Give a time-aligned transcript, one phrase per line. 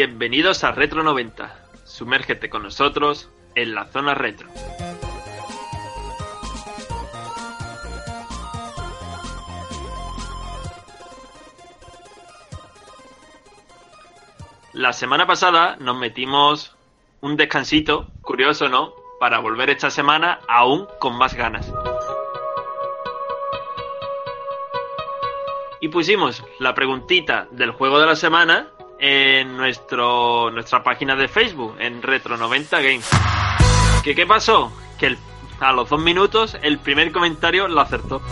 [0.00, 1.56] Bienvenidos a Retro 90.
[1.82, 4.48] Sumérgete con nosotros en la zona retro.
[14.72, 16.76] La semana pasada nos metimos
[17.20, 18.94] un descansito, curioso, ¿no?
[19.18, 21.74] Para volver esta semana aún con más ganas.
[25.80, 31.76] Y pusimos la preguntita del juego de la semana en nuestro, nuestra página de Facebook,
[31.78, 33.08] en Retro90 Games.
[34.02, 34.72] ¿Qué, ¿Qué pasó?
[34.98, 35.18] Que el-
[35.60, 38.22] a los dos minutos el primer comentario lo acertó.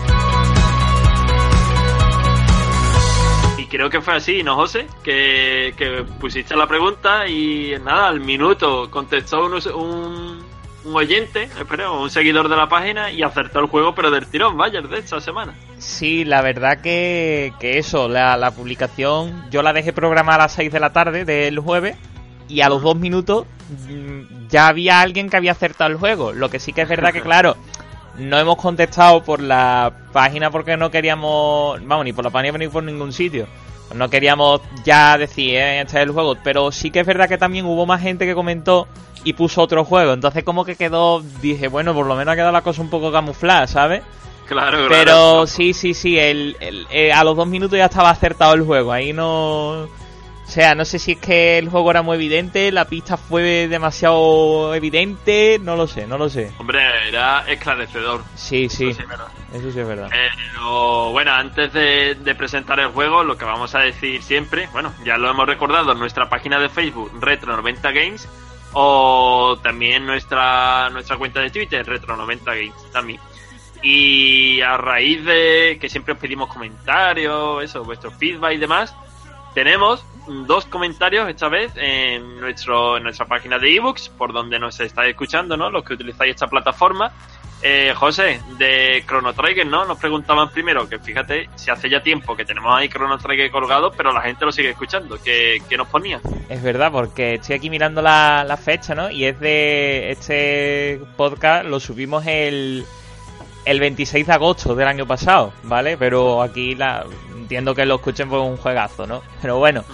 [3.59, 4.87] Y creo que fue así, ¿no, José?
[5.03, 10.46] Que, que pusiste la pregunta y nada, al minuto contestó un, un,
[10.87, 14.57] un oyente, espera, un seguidor de la página y acertó el juego, pero del tirón,
[14.57, 15.55] vaya, de esta semana.
[15.79, 20.53] Sí, la verdad que, que eso, la, la publicación yo la dejé programada a las
[20.53, 21.97] 6 de la tarde del jueves
[22.49, 23.47] y a los dos minutos
[23.89, 26.33] mm, ya había alguien que había acertado el juego.
[26.33, 27.57] Lo que sí que es verdad que, claro,
[28.19, 32.69] no hemos contestado por la página porque no queríamos, vamos, ni por la página ni
[32.69, 33.47] por ningún sitio.
[33.95, 37.39] No queríamos ya decir, eh, este es el juego, pero sí que es verdad que
[37.39, 38.89] también hubo más gente que comentó
[39.25, 40.13] y puso otro juego.
[40.13, 43.11] Entonces como que quedó, dije, bueno, por lo menos ha quedado la cosa un poco
[43.13, 44.03] camuflada, ¿sabes?
[44.47, 44.89] Claro, claro.
[44.89, 48.63] Pero sí, sí, sí, el, el- eh, a los dos minutos ya estaba acertado el
[48.63, 48.93] juego.
[48.93, 49.89] Ahí no.
[50.47, 53.67] O sea, no sé si es que el juego era muy evidente, la pista fue
[53.69, 56.53] demasiado evidente, no lo sé, no lo sé.
[56.59, 58.23] Hombre, era esclarecedor.
[58.37, 59.27] Sí, sí, Eso sí es verdad.
[59.53, 60.09] eso sí es verdad.
[60.11, 64.95] Pero bueno, antes de, de presentar el juego, lo que vamos a decir siempre, bueno,
[65.05, 68.29] ya lo hemos recordado en nuestra página de Facebook, Retro90 Games,
[68.73, 73.21] o también nuestra, nuestra cuenta de Twitter, Retro90 Games también.
[73.83, 78.95] Y a raíz de que siempre os pedimos comentarios, eso, vuestro feedback y demás,
[79.57, 80.05] tenemos
[80.47, 85.13] dos comentarios esta vez en, nuestro, en nuestra página de ebooks, por donde nos estáis
[85.13, 85.71] escuchando, ¿no?
[85.71, 87.11] Los que utilizáis esta plataforma.
[87.63, 89.87] Eh, José, de Chrono Trigger, ¿no?
[89.87, 93.91] Nos preguntaban primero, que fíjate, si hace ya tiempo que tenemos ahí Chrono Trigger colgado,
[93.93, 95.17] pero la gente lo sigue escuchando.
[95.25, 96.21] ¿Qué, qué nos ponía?
[96.51, 99.11] Es verdad, porque estoy aquí mirando la, la fecha, ¿no?
[99.11, 102.85] Y es de este podcast, lo subimos el,
[103.65, 105.97] el 26 de agosto del año pasado, ¿vale?
[105.97, 107.07] Pero aquí la,
[107.47, 109.23] entiendo que lo escuchen por un juegazo, ¿no?
[109.41, 109.85] Pero bueno,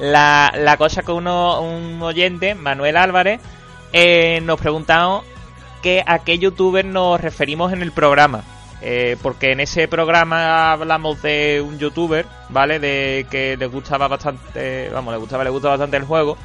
[0.00, 3.40] la, la cosa que uno, un oyente, Manuel Álvarez,
[3.92, 5.22] eh, nos preguntaba
[5.82, 8.42] que a qué youtuber nos referimos en el programa.
[8.82, 12.80] Eh, porque en ese programa hablamos de un youtuber, ¿vale?
[12.80, 16.36] De que le gustaba bastante, vamos, le gustaba, le gusta bastante el juego.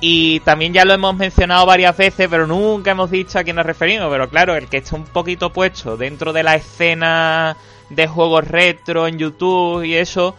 [0.00, 3.66] Y también ya lo hemos mencionado varias veces, pero nunca hemos dicho a quién nos
[3.66, 4.10] referimos.
[4.10, 7.56] Pero claro, el que está un poquito puesto dentro de la escena
[7.90, 10.34] de juegos retro en YouTube y eso,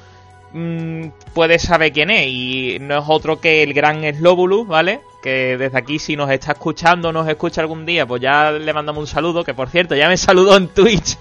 [0.54, 2.28] mm, puede saber quién es.
[2.28, 5.02] Y no es otro que el gran Slobulus, ¿vale?
[5.22, 9.02] Que desde aquí, si nos está escuchando, nos escucha algún día, pues ya le mandamos
[9.02, 9.44] un saludo.
[9.44, 11.18] Que por cierto, ya me saludó en Twitch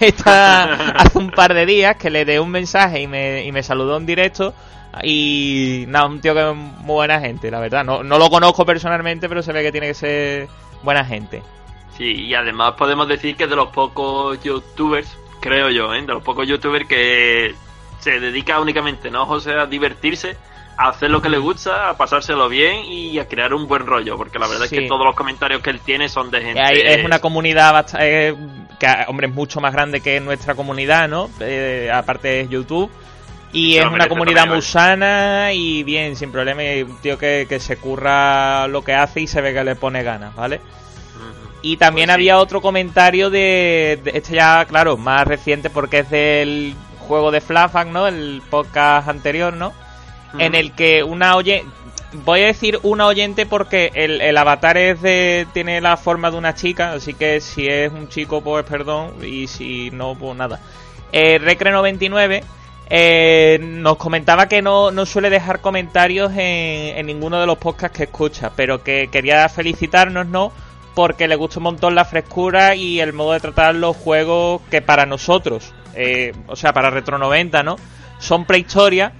[0.00, 3.62] esta, hace un par de días, que le dé un mensaje y me, y me
[3.62, 4.54] saludó en directo.
[5.02, 7.84] Y nada, un tío que es muy buena gente, la verdad.
[7.84, 10.48] No, no lo conozco personalmente, pero se ve que tiene que ser
[10.82, 11.42] buena gente.
[11.98, 16.00] Sí, y además podemos decir que de los pocos youtubers, creo yo, ¿eh?
[16.00, 17.54] de los pocos youtubers que
[18.00, 19.52] se dedica únicamente, ¿no, José?
[19.54, 20.36] A divertirse,
[20.76, 24.16] a hacer lo que le gusta, a pasárselo bien y a crear un buen rollo,
[24.16, 24.76] porque la verdad Sí.
[24.76, 26.60] es que todos los comentarios que él tiene son de gente...
[26.60, 28.34] Hay- es una comunidad bast- eh,
[28.78, 31.28] que, hombre, es mucho más grande que nuestra comunidad, ¿no?
[31.40, 32.90] Eh, aparte de YouTube.
[33.52, 36.62] Y Se es una comunidad muy sana y bien, sin problema.
[36.62, 39.74] Y un tío que, que se curra lo que hace y se ve que le
[39.74, 40.60] pone ganas, ¿vale?
[41.62, 42.20] Y también Pues sí.
[42.20, 47.40] había otro comentario de, de- Este ya, claro, más reciente porque es del juego de
[47.40, 48.06] Flashback, ¿no?
[48.06, 49.72] El podcast anterior, ¿no?
[50.38, 51.64] En el que una oye...
[52.24, 56.38] Voy a decir una oyente porque el, el avatar es de, tiene la forma de
[56.38, 60.58] una chica, así que si es un chico, pues perdón, y si no, pues nada.
[61.12, 62.42] Eh, Recre99
[62.88, 67.98] eh, nos comentaba que no, no suele dejar comentarios en, en ninguno de los podcasts
[67.98, 70.50] que escucha, pero que quería felicitarnos, ¿no?
[70.98, 74.82] Porque le gusta un montón la frescura y el modo de tratar los juegos que
[74.82, 77.76] para nosotros, eh, o sea, para Retro 90, ¿no?
[78.18, 79.12] Son prehistoria,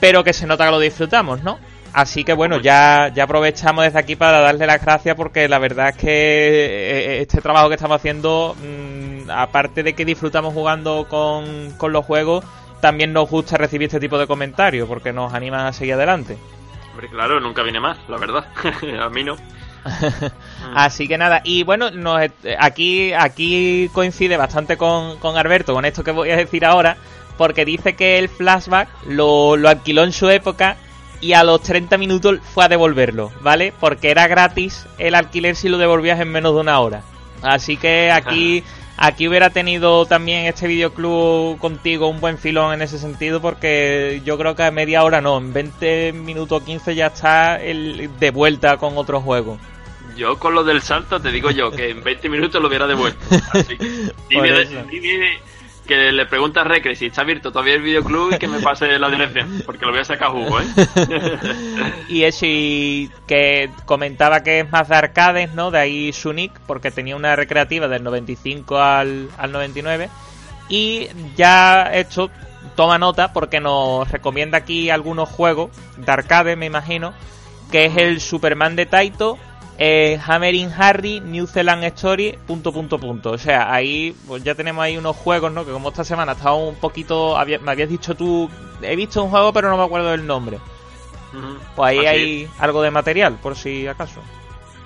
[0.00, 1.60] pero que se nota que lo disfrutamos, ¿no?
[1.92, 5.90] Así que bueno, ya, ya aprovechamos desde aquí para darle las gracias porque la verdad
[5.90, 11.70] es que eh, este trabajo que estamos haciendo, mm, aparte de que disfrutamos jugando con,
[11.78, 12.44] con los juegos,
[12.80, 16.36] también nos gusta recibir este tipo de comentarios porque nos animan a seguir adelante.
[16.90, 18.44] Hombre, claro, nunca viene más, la verdad.
[19.00, 19.36] a mí no.
[20.74, 22.20] Así que nada, y bueno, nos,
[22.58, 26.96] aquí, aquí coincide bastante con, con Alberto, con esto que voy a decir ahora,
[27.36, 30.76] porque dice que el flashback lo, lo alquiló en su época
[31.22, 33.72] y a los 30 minutos fue a devolverlo, ¿vale?
[33.78, 37.02] Porque era gratis el alquiler si lo devolvías en menos de una hora.
[37.42, 38.64] Así que aquí,
[38.96, 44.36] aquí hubiera tenido también este videoclub contigo un buen filón en ese sentido, porque yo
[44.36, 48.30] creo que a media hora no, en 20 minutos o 15 ya está el, de
[48.30, 49.58] vuelta con otro juego.
[50.16, 53.24] Yo con lo del salto te digo yo que en 20 minutos lo hubiera devuelto.
[53.52, 54.12] Así que
[54.90, 55.38] dime,
[55.86, 58.98] que le pregunta a Recre si está abierto todavía el videoclub y que me pase
[58.98, 60.64] la dirección, porque lo voy a sacar jugo, ¿eh?
[62.08, 65.70] Y eso, y que comentaba que es más de arcades, ¿no?
[65.70, 70.08] De ahí su nick, porque tenía una recreativa del 95 al, al 99.
[70.68, 72.30] Y ya esto,
[72.76, 77.12] toma nota, porque nos recomienda aquí algunos juegos de arcade, me imagino,
[77.70, 79.38] que es el Superman de Taito,
[79.78, 83.30] eh, Hammering Harry, New Zealand Story, punto, punto, punto.
[83.32, 85.64] O sea, ahí pues ya tenemos ahí unos juegos, ¿no?
[85.64, 87.36] Que como esta semana estaba un poquito...
[87.36, 88.48] había- me habías dicho tú,
[88.82, 90.58] he visto un juego pero no me acuerdo del nombre.
[91.74, 94.20] Pues ahí Así hay algo de material, por si acaso.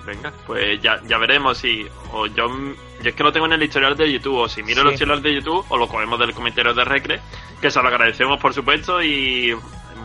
[0.05, 1.85] Venga, pues ya, ya veremos si.
[2.13, 2.47] O yo,
[3.03, 4.87] yo es que lo tengo en el historial de YouTube, o si miro Sí.
[4.87, 7.19] el historial de YouTube, o lo cogemos del comentario de Recre,
[7.61, 9.53] que se lo agradecemos por supuesto, y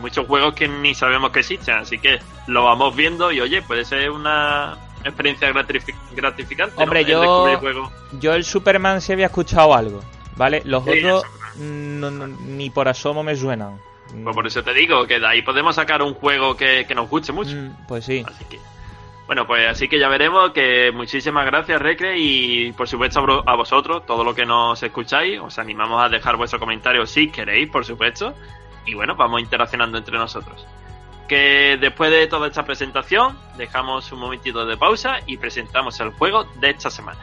[0.03, 3.85] muchos juegos que ni sabemos que existen, así que lo vamos viendo y oye, puede
[3.85, 6.75] ser una experiencia gratifi- gratificante.
[6.83, 7.89] Hombre, El yo- juegos.
[8.19, 10.01] Yo el Superman sí había escuchado algo,
[10.35, 10.61] ¿vale?
[10.65, 11.23] Los Sí, otros
[11.57, 13.79] el no- no- ni por asomo me suenan.
[14.23, 17.09] Pues por eso te digo que de ahí podemos sacar un juego que, que nos
[17.09, 17.55] guste mucho.
[17.55, 18.23] Mm, Pues sí.
[18.27, 18.59] Así que,
[19.25, 24.05] bueno, pues así que ya veremos que muchísimas gracias, Recre, y por supuesto a vosotros,
[24.05, 28.35] todo lo que nos escucháis, os animamos a dejar vuestro comentario si queréis, por supuesto,
[28.85, 30.65] y bueno, vamos interaccionando entre nosotros.
[31.27, 36.43] Que después de toda esta presentación, dejamos un momentito de pausa y presentamos el juego
[36.59, 37.19] de esta semana.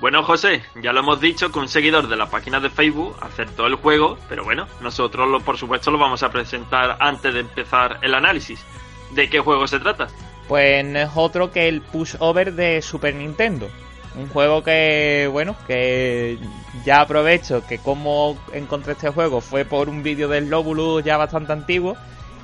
[0.00, 3.66] Bueno, José, ya lo hemos dicho que un seguidor de la página de Facebook acertó
[3.66, 7.98] el juego, pero bueno, nosotros lo, por supuesto lo vamos a presentar antes de empezar
[8.00, 8.64] el análisis.
[9.10, 10.08] ¿De qué juego se trata?
[10.48, 13.68] Pues no es otro que el Pushover de Super Nintendo.
[14.16, 16.38] Un juego que, bueno, que
[16.84, 21.52] ya aprovecho que como encontré este juego fue por un vídeo del Lóbulo ya bastante
[21.52, 21.96] antiguo.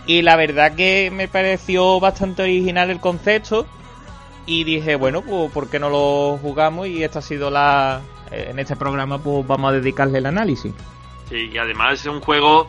[0.06, 3.66] Y la verdad que me pareció bastante original el concepto.
[4.46, 6.86] Y dije, bueno, pues ¿por qué no lo jugamos?
[6.86, 8.00] Y esta ha sido la...
[8.30, 10.72] En este programa pues vamos a dedicarle el análisis.
[11.28, 12.68] Sí, y además es un juego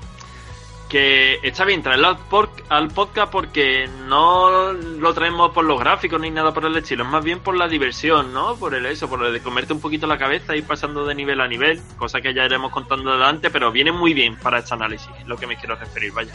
[0.89, 6.19] que está bien traerlo al, por- al podcast porque no lo traemos por los gráficos
[6.21, 8.55] ni nada por el estilo, es más bien por la diversión, ¿no?
[8.55, 11.13] Por el eso, por el de comerte un poquito la cabeza y ir pasando de
[11.13, 14.75] nivel a nivel, cosa que ya iremos contando adelante, pero viene muy bien para este
[14.75, 16.33] análisis, es lo que me quiero referir, vaya.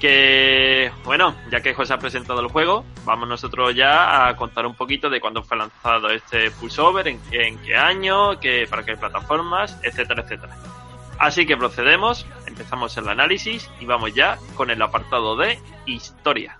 [0.00, 4.74] Que, bueno, ya que José ha presentado el juego, vamos nosotros ya a contar un
[4.74, 9.78] poquito de cuándo fue lanzado este Pulsover, en, en qué año, qué, para qué plataformas,
[9.82, 10.54] etcétera, etcétera.
[11.18, 16.58] Así que procedemos, empezamos el análisis y vamos ya con el apartado de historia.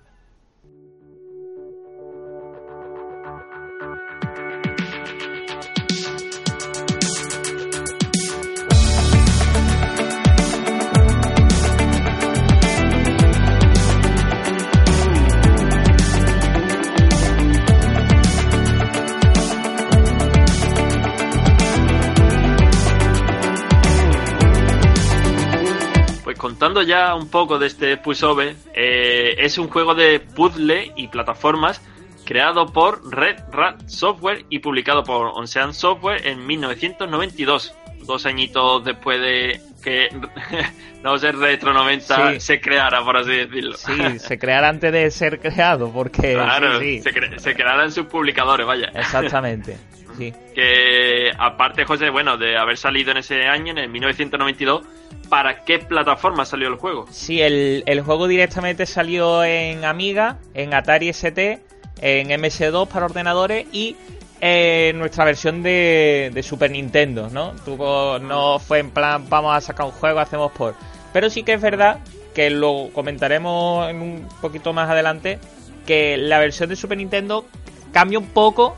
[26.36, 31.08] Pues contando ya un poco de este Pusove, eh, es un juego de puzzle y
[31.08, 31.80] plataformas
[32.24, 37.74] creado por Red Rat Software y publicado por Ocean Software en 1992,
[38.04, 40.08] dos añitos después de que
[41.02, 42.40] no ser Retro 90 Sí.
[42.40, 43.76] se creara, por así decirlo.
[43.76, 46.34] Sí, se creara antes de ser creado, porque...
[46.34, 47.02] claro, sí, sí.
[47.02, 48.90] Se, cre- se sus publicadores, vaya.
[48.94, 49.76] Exactamente.
[50.16, 50.32] Sí.
[50.54, 54.82] que aparte, José, bueno, de haber salido en ese año, en el 1992,
[55.28, 57.06] ¿para qué plataforma salió el juego?
[57.10, 61.60] Sí, el, el juego directamente salió en Amiga, en Atari ST,
[62.00, 63.96] en MS2 para ordenadores y
[64.40, 67.52] en nuestra versión de, de Super Nintendo, ¿no?
[67.64, 70.74] Tuvo, no fue en plan, vamos a sacar un juego, hacemos por.
[71.12, 72.00] Pero sí que es verdad
[72.34, 75.38] que lo comentaremos en un poquito más adelante,
[75.86, 77.46] que la versión de Super Nintendo
[77.92, 78.76] cambia un poco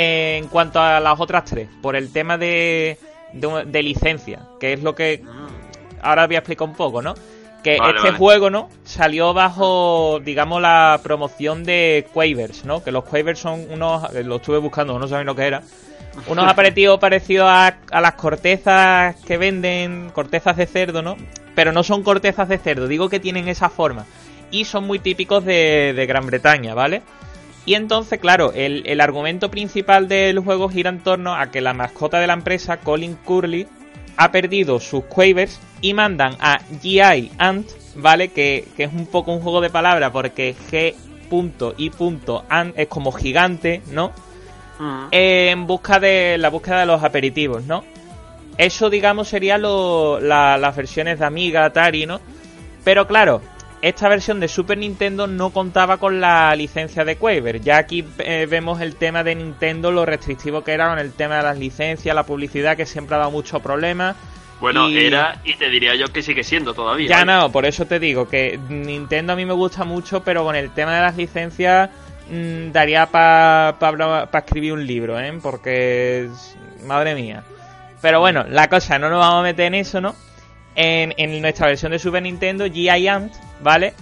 [0.00, 2.98] en cuanto a las otras tres, por el tema de,
[3.32, 5.24] de, de licencia, que es lo que
[6.00, 7.14] ahora voy a explicar un poco, ¿no?
[7.64, 8.18] Que Vale, este vale.
[8.18, 8.68] juego, ¿no?
[8.84, 12.84] Salió bajo, digamos, la promoción de Quavers, ¿no?
[12.84, 15.62] Que los Quavers son unos, eh, lo estuve buscando, no sabía lo que era.
[16.28, 21.16] Unos aperitivos parecidos a, a las cortezas que venden, cortezas de cerdo, ¿no?
[21.56, 24.06] Pero no son cortezas de cerdo, digo que tienen esa forma.
[24.52, 27.02] Y son muy típicos de, de Gran Bretaña, ¿vale?
[27.68, 31.74] Y entonces, claro, el, el argumento principal del juego gira en torno a que la
[31.74, 33.66] mascota de la empresa, Colin Curley,
[34.16, 38.28] ha perdido sus quavers y mandan a GI Ant, ¿vale?
[38.28, 40.94] Que, que es un poco un juego de palabras porque G.
[42.48, 44.12] Ant es como gigante, ¿no?
[44.78, 45.08] Mm.
[45.10, 47.84] En busca de la búsqueda de los aperitivos, ¿no?
[48.56, 52.18] Eso, digamos, serían lo- la- las versiones de Amiga, Atari, ¿no?
[52.82, 53.42] Pero claro,
[53.82, 57.60] esta versión de Super Nintendo no contaba con la licencia de Quaver.
[57.60, 61.36] Ya aquí eh, vemos el tema de Nintendo, lo restrictivo que era con el tema
[61.36, 64.16] de las licencias, la publicidad, que siempre ha dado muchos problemas.
[64.60, 67.08] Bueno, Y- era, y te diría yo que sigue siendo todavía.
[67.08, 67.38] Ya vaya.
[67.40, 70.70] no, por eso te digo que Nintendo a mí me gusta mucho, pero con el
[70.70, 71.90] tema de las licencias
[72.28, 73.76] mm, daría para
[74.32, 75.32] escribir un libro, ¿eh?
[75.40, 76.28] Porque,
[76.84, 77.44] madre mía.
[78.02, 80.16] Pero bueno, la cosa, no nos vamos a meter en eso, ¿no?
[80.80, 83.94] En, en nuestra versión de Super Nintendo, Giant, ¿vale?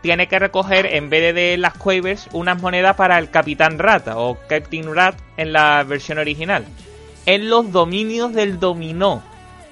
[0.00, 4.16] Tiene que recoger, en vez de, de las Quavers, unas monedas para el Capitán Rata
[4.16, 6.64] o Captain Rat en la versión original.
[7.26, 9.24] En los dominios del dominó.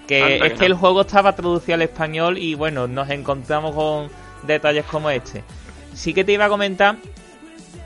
[0.08, 0.66] Que Anda es que no.
[0.66, 4.10] el juego estaba traducido al español y bueno, nos encontramos con
[4.42, 5.44] detalles como este.
[5.94, 6.96] Sí que te iba a comentar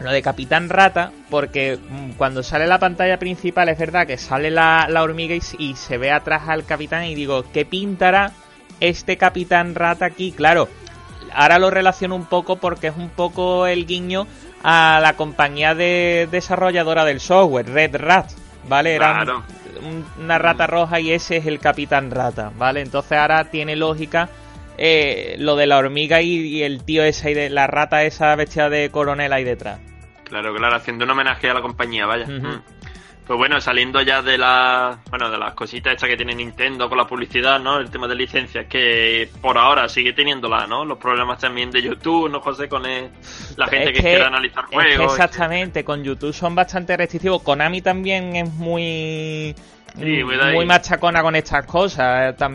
[0.01, 4.51] lo de Capitán Rata, porque mm, cuando sale la pantalla principal es verdad que sale
[4.51, 8.33] la, la hormiga y se ve atrás al capitán y digo, ¿qué pintará
[8.89, 10.33] este Capitán Rata aquí?
[10.33, 10.69] Claro,
[11.35, 14.27] ahora lo relaciono un poco porque es un poco el guiño
[14.63, 18.31] a la compañía de desarrolladora del software, Red Rat,
[18.69, 18.95] ¿vale?
[18.95, 19.43] Era Claro.
[19.83, 22.81] un- una rata roja y ese es el Capitán Rata, ¿vale?
[22.81, 24.29] Entonces ahora tiene lógica
[24.79, 28.35] eh, lo de la hormiga y, y el tío ese ahí de la rata esa
[28.37, 29.79] vestida de coronel ahí detrás.
[30.25, 32.27] Claro, claro, haciendo un homenaje a la compañía, vaya.
[32.27, 32.63] Mm.
[33.27, 36.99] Pues bueno, saliendo ya de las bueno, de las cositas estas que tiene Nintendo con
[36.99, 37.79] la publicidad, ¿no?
[37.79, 40.85] El tema de licencias, que por ahora sigue teniéndola, ¿no?
[40.85, 42.69] Los problemas también de YouTube, ¿no, José?
[42.69, 43.11] Con el-
[43.57, 45.13] la gente Es que, quiere analizar es que juegos.
[45.13, 47.43] exactamente, con YouTube son bastante restrictivos.
[47.43, 49.55] Konami también es muy,
[49.97, 50.23] Sí,
[50.55, 52.35] muy machacona con estas cosas.
[52.41, 52.47] eh,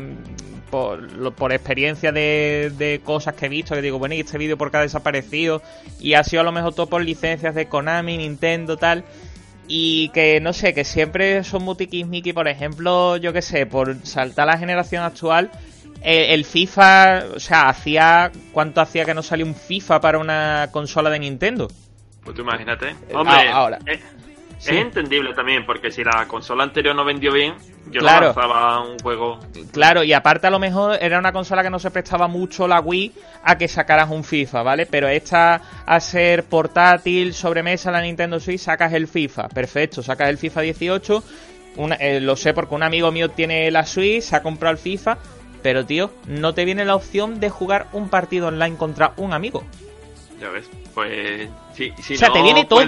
[0.70, 4.58] por, por experiencia de, de cosas que he visto, que digo, bueno, y este vídeo
[4.58, 5.62] por qué ha desaparecido.
[6.02, 9.06] Y ha sido a lo mejor todo por licencias de Konami, Nintendo, tal.
[9.68, 13.98] Y que no sé, que siempre son muy tiquismiquis, por ejemplo, yo que sé, por
[14.06, 15.52] saltar la generación actual,
[16.02, 18.32] eh, el FIFA, o sea, hacía.
[18.52, 21.68] ¿Cuánto hacía que no salía un FIFA para una consola de Nintendo?
[22.24, 22.90] Pues tú imagínate.
[22.90, 23.80] Eh, Hombre, ahora.
[23.86, 24.00] es,
[24.60, 24.76] Sí.
[24.76, 27.54] es entendible también, porque si la consola anterior no vendió bien,
[27.92, 28.20] yo Claro.
[28.20, 29.40] no lanzaba un juego.
[29.72, 32.80] Claro, y aparte a lo mejor era una consola que no se prestaba mucho la
[32.80, 34.86] Wii a que sacaras un FIFA, ¿vale?
[34.88, 39.48] Pero esta, a ser portátil, sobremesa, la Nintendo Switch, sacas el FIFA.
[39.50, 41.24] Perfecto, sacas el FIFA 18.
[41.76, 44.80] Una- eh, lo sé porque un amigo mío tiene la Switch, se ha comprado el
[44.80, 45.18] FIFA.
[45.62, 49.64] Pero, tío, no te viene la opción de jugar un partido online contra un amigo.
[50.40, 50.70] Ya ves.
[50.94, 52.86] Pues sí, si o sea, no te viene todo,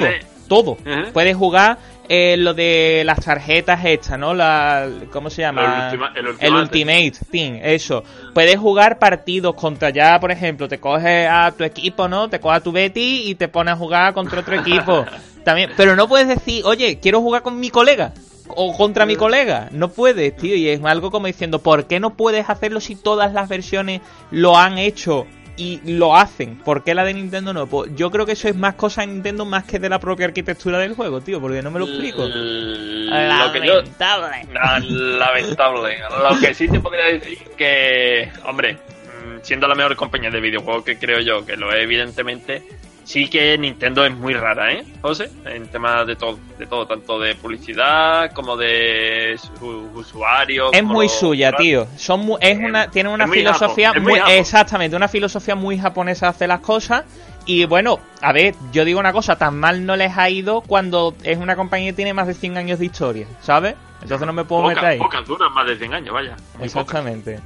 [0.50, 0.77] todo.
[1.13, 1.77] Puedes jugar
[2.10, 4.34] eh, lo de las tarjetas estas, ¿no?
[4.34, 5.89] La, ¿Cómo se llama?
[5.91, 6.62] El ultima- el el ultimate.
[6.62, 8.03] Ultimate Team, eso.
[8.34, 12.27] Puedes jugar partidos contra ya, por ejemplo, te coges a tu equipo, ¿no?
[12.29, 15.06] Te coges a tu Betty y te pones a jugar contra otro equipo.
[15.46, 18.12] También, pero no puedes decir, oye, quiero jugar con mi colega.
[18.56, 19.70] O contra mi colega.
[19.72, 20.56] No puedes, tío.
[20.56, 24.01] Y es algo como diciendo, ¿por qué no puedes hacerlo si todas las versiones
[24.32, 25.27] lo han hecho
[25.60, 26.56] y lo hacen?
[26.56, 27.68] ¿Por qué la de Nintendo no?
[27.68, 30.28] Pues yo creo que eso es más cosa de Nintendo más que de la propia
[30.28, 31.42] arquitectura del juego, tío.
[31.42, 32.25] Porque no me lo explico.
[32.25, 34.48] Lo que yo, Lamentable.
[34.58, 35.98] Ah, Lamentable.
[36.00, 40.86] Lo que sí te podría decir que, hombre, mm, siendo la mejor compañía de videojuegos
[40.86, 42.63] que creo yo, que lo es evidentemente,
[43.10, 45.32] sí que Nintendo es muy rara, ¿eh, José?
[45.44, 50.70] En temas de todo, de todo, tanto de publicidad como de su, usuarios.
[50.72, 51.88] Es muy suya, tío.
[51.98, 56.60] Son es una, tiene una filosofía muy, exactamente, una filosofía muy japonesa de hacer las
[56.60, 57.04] cosas.
[57.48, 61.16] Y bueno, a ver, yo digo una cosa, tan mal no les ha ido cuando
[61.24, 63.74] es una compañía que tiene más de 100 años de historia, ¿sabes?
[64.04, 65.00] Entonces no me puedo meter ahí.
[65.00, 66.36] Pocas duran más de 100 años, vaya.
[66.62, 67.39] Exactamente.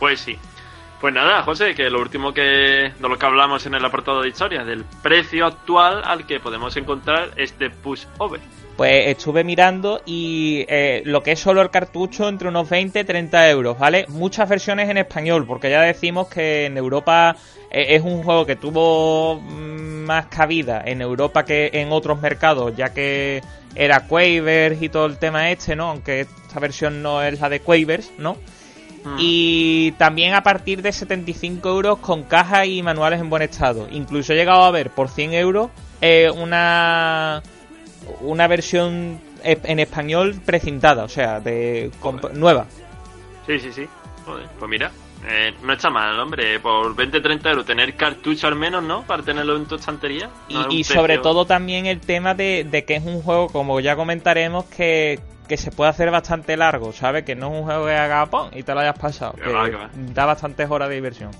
[0.00, 0.36] Pues sí.
[1.00, 4.28] Pues nada, José, que lo último que de lo que hablamos en el apartado de
[4.28, 8.38] historia, del precio actual al que podemos encontrar este push over.
[8.76, 13.04] Pues estuve mirando y eh, lo que es solo el cartucho entre unos 20 y
[13.04, 14.04] 30 euros, ¿vale?
[14.08, 17.34] Muchas versiones en español, porque ya decimos que en Europa
[17.70, 22.76] eh, es un juego que tuvo mm, más cabida en Europa que en otros mercados,
[22.76, 23.42] ya que
[23.74, 25.88] era Quavers y todo el tema este, ¿no?
[25.88, 28.36] Aunque esta versión no es la de Quavers, ¿no?
[29.04, 29.16] Mm.
[29.18, 33.88] Y también a partir de 75 euros con caja y manuales en buen estado.
[33.90, 37.42] Incluso he llegado a ver por 100 euros eh, una,
[38.20, 41.90] una versión en español precintada, o sea, de
[42.34, 42.66] nueva.
[43.46, 43.88] Sí, sí, sí.
[44.58, 44.90] pues mira,
[45.28, 46.60] eh, no está mal, hombre.
[46.60, 49.02] Por 20-30 euros tener cartucho al menos, ¿no?
[49.02, 50.30] Para tenerlo en tu estantería.
[50.48, 54.64] y, sobre todo también el tema de, de, que es un juego, como ya comentaremos,
[54.66, 57.24] que, que se puede hacer bastante largo, ¿sabes?
[57.24, 59.32] Que no es un juego que haga pon y te lo hayas pasado.
[59.32, 59.50] Que,
[60.14, 61.32] da bastantes horas de diversión.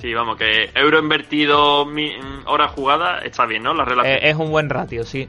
[0.00, 1.84] Sí, vamos, que euro invertido,
[2.46, 3.74] hora jugada, está bien, ¿no?
[3.74, 4.14] La relación.
[4.14, 5.28] Eh, es un buen ratio, sí.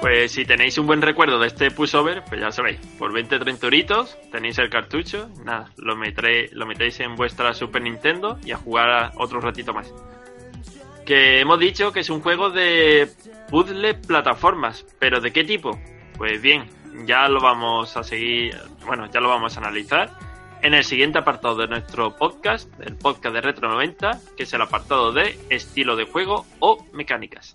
[0.00, 4.18] Pues si tenéis un buen recuerdo de este pushover, pues ya sabéis, por 20-30 euritos
[4.30, 9.12] tenéis el cartucho, nada, lo, metéis, lo metéis en vuestra Super Nintendo y a jugar
[9.16, 9.92] otro ratito más.
[11.06, 13.08] Que hemos dicho que es un juego de
[13.50, 15.78] puzzle plataformas, pero ¿de qué tipo?
[16.16, 16.68] Pues bien,
[17.06, 20.10] ya lo vamos a seguir, bueno, ya lo vamos a analizar
[20.62, 24.62] en el siguiente apartado de nuestro podcast, el podcast de Retro 90, que es el
[24.62, 27.52] apartado de estilo de juego o mecánicas.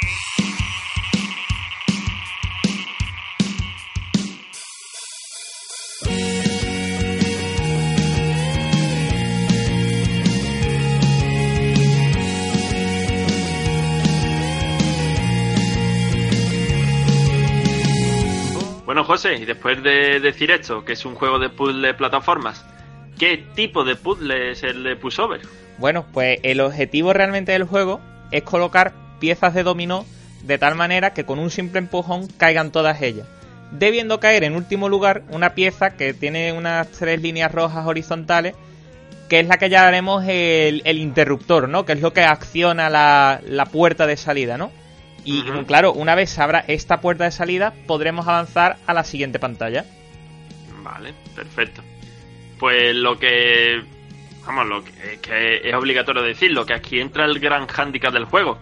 [18.89, 22.65] Bueno, José, y después de decir esto, que es un juego de puzzle plataformas,
[23.19, 25.41] ¿qué tipo de puzzle es el de Pushover?
[25.78, 30.08] Bueno, pues el objetivo realmente del juego es colocar piezas de dominó
[30.41, 33.28] de tal manera que con un simple empujón caigan todas ellas.
[33.69, 38.56] Debiendo caer en último lugar una pieza que tiene unas tres líneas rojas horizontales,
[39.30, 41.86] que es la que llamaremos el, el interruptor, ¿no?
[41.86, 44.71] Que es lo que acciona la, la puerta de salida, ¿no?
[45.24, 49.40] Y claro, una vez se abra esta puerta de salida, podremos avanzar a la siguiente
[49.40, 49.86] pantalla.
[50.84, 51.82] Vale, perfecto.
[52.58, 53.82] Pues lo que.
[54.46, 58.58] Vamos, lo que, es obligatorio decirlo, que aquí entra el gran hándicap del juego.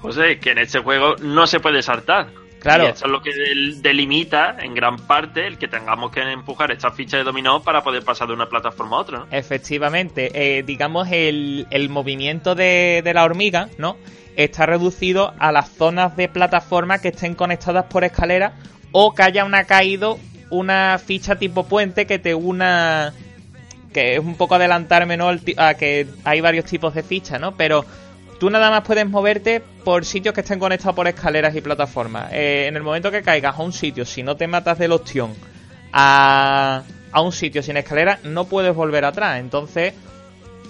[0.00, 2.28] José, que en este juego no se puede saltar.
[2.60, 2.88] Claro.
[2.88, 3.30] eso es lo que
[3.76, 8.02] delimita en gran parte el que tengamos que empujar esta ficha de dominó para poder
[8.02, 9.26] pasar de una plataforma a otra, ¿no?
[9.30, 10.30] Efectivamente.
[10.34, 13.96] Eh, digamos, el, el movimiento de, de la hormiga, ¿no?
[14.44, 18.52] Está reducido a las zonas de plataforma que estén conectadas por escaleras
[18.92, 20.18] o que haya una caído
[20.50, 23.12] una ficha tipo puente que te una
[23.92, 25.30] que es un poco adelantarme ¿no?
[25.56, 27.56] a que hay varios tipos de fichas, ¿no?
[27.56, 27.84] Pero
[28.38, 32.30] tú nada más puedes moverte por sitios que estén conectados por escaleras y plataformas.
[32.32, 35.34] Eh, en el momento que caigas a un sitio, si no te matas del opción
[35.92, 39.40] a, a un sitio sin escalera, no puedes volver atrás.
[39.40, 39.94] Entonces,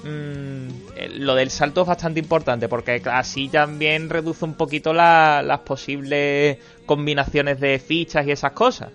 [0.05, 0.69] mmm,
[1.17, 7.61] lo del salto es bastante importante porque así también reduce un poquito las posibles combinaciones
[7.61, 8.91] de fichas y esas cosas.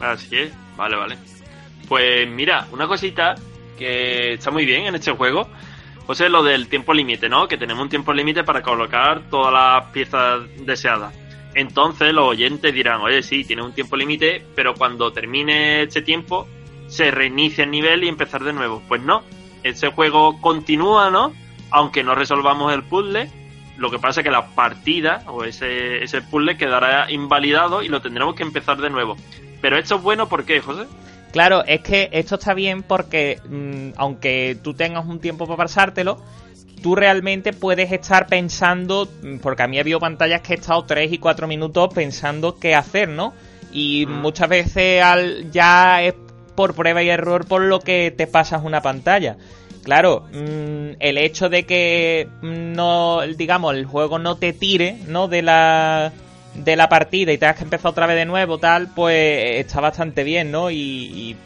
[0.00, 1.18] Así es, vale, vale.
[1.88, 3.34] Pues mira, una cosita
[3.78, 5.48] que está muy bien en este juego,
[6.06, 7.48] pues es lo del tiempo límite, ¿no?
[7.48, 11.14] Que tenemos un tiempo límite para colocar todas las piezas deseadas.
[11.54, 16.46] Entonces los oyentes dirán, oye, sí, tiene un tiempo límite, pero cuando termine este tiempo
[16.86, 18.82] se reinicia el nivel y empezar de nuevo.
[18.86, 19.22] Pues no,
[19.68, 21.32] ese juego continúa, ¿no?
[21.70, 23.30] Aunque no resolvamos el puzzle,
[23.76, 28.02] lo que pasa es que la partida o ese, ese puzzle quedará invalidado y lo
[28.02, 29.16] tendremos que empezar de nuevo.
[29.60, 30.86] Pero esto es bueno, ¿por qué, José?
[31.32, 36.22] Claro, es que esto está bien porque mm, aunque tú tengas un tiempo para pasártelo,
[36.82, 40.84] tú realmente puedes estar pensando, mm, porque a mí ha habido pantallas que he estado
[40.84, 43.34] 3 y 4 minutos pensando qué hacer, ¿no?
[43.72, 44.10] Y mm.
[44.10, 46.14] muchas veces al, ya es
[46.58, 49.36] por prueba y error por lo que te pasas una pantalla.
[49.84, 55.28] claro, mm, el hecho de que no, digamos, el juego no te tire, ¿no?
[55.28, 56.12] De la
[56.54, 60.24] de la partida y tengas que empezar otra vez de nuevo, tal, pues está bastante
[60.24, 60.68] bien, ¿no?
[60.72, 61.36] Y,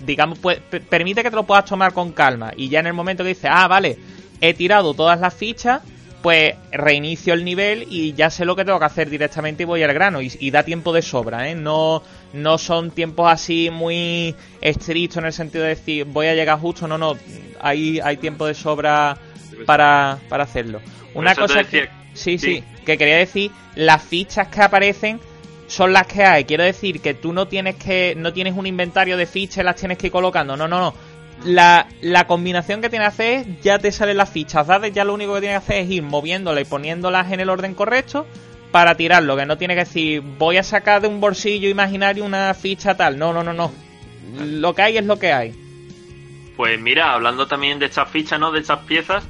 [0.00, 0.58] digamos, pues,
[0.90, 2.52] permite que te lo puedas tomar con calma.
[2.56, 3.98] Y ya en el momento que dices, ah, vale,
[4.40, 5.80] he tirado todas las fichas,
[6.24, 9.82] pues reinicio el nivel y ya sé lo que tengo que hacer directamente y voy
[9.82, 10.22] al grano.
[10.22, 11.54] Y, da tiempo de sobra, ¿eh?
[11.54, 16.58] No, no son tiempos así muy estrictos en el sentido de decir voy a llegar
[16.58, 17.18] justo, no, no.
[17.60, 19.18] Hay, hay tiempo de sobra
[19.66, 20.80] para, para hacerlo.
[21.12, 25.20] Una cosa que, sí, sí, que quería decir, las fichas que aparecen
[25.66, 26.46] son las que hay.
[26.46, 29.76] Quiero decir que tú no tienes que no tienes un inventario de fichas y las
[29.76, 30.56] tienes que ir colocando.
[30.56, 30.94] No, no, no
[31.44, 34.94] la, la, combinación que tiene que hacer es ya te salen las fichas ¿sabes?
[34.94, 37.74] ya lo único que tiene que hacer es ir moviéndolas y poniéndolas en el orden
[37.74, 38.26] correcto
[38.74, 42.52] para tirarlo, que no tiene que decir voy a sacar de un bolsillo imaginario una
[42.54, 43.70] ficha tal, no, no, no, no.
[44.36, 45.54] Lo que hay es lo que hay.
[46.56, 48.50] Pues mira, hablando también de estas fichas, ¿no?
[48.50, 49.22] De estas piezas,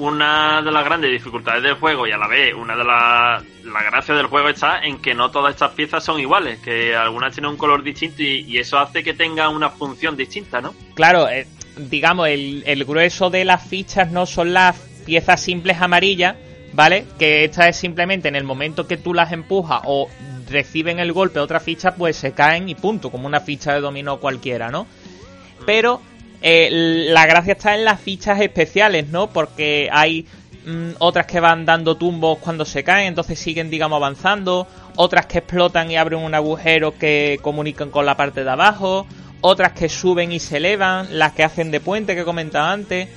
[0.00, 3.82] una de las grandes dificultades del juego y a la vez una de las la
[3.82, 7.50] gracias del juego está en que no todas estas piezas son iguales, que algunas tienen
[7.50, 10.74] un color distinto y, eso hace que tengan una función distinta, ¿no?
[10.94, 16.36] Claro, eh, digamos, el, el, grueso de las fichas no son las piezas simples amarillas,
[16.72, 17.04] ¿vale?
[17.18, 20.08] Que esta es simplemente en el momento que tú las empujas o
[20.48, 23.80] reciben el golpe de otra ficha, pues se caen y punto, como una ficha de
[23.80, 24.84] dominó cualquiera, ¿no?
[24.84, 25.64] Mm.
[25.66, 26.00] Pero
[26.42, 29.28] eh, la gracia está en las fichas especiales, ¿no?
[29.28, 30.26] Porque hay
[30.64, 34.66] mm, otras que van dando tumbos cuando se caen, entonces siguen, digamos, avanzando.
[34.96, 39.06] Otras que explotan y abren un agujero que comunican con la parte de abajo.
[39.40, 41.18] Otras que suben y se elevan.
[41.18, 43.08] Las que hacen de puente que comentaba antes.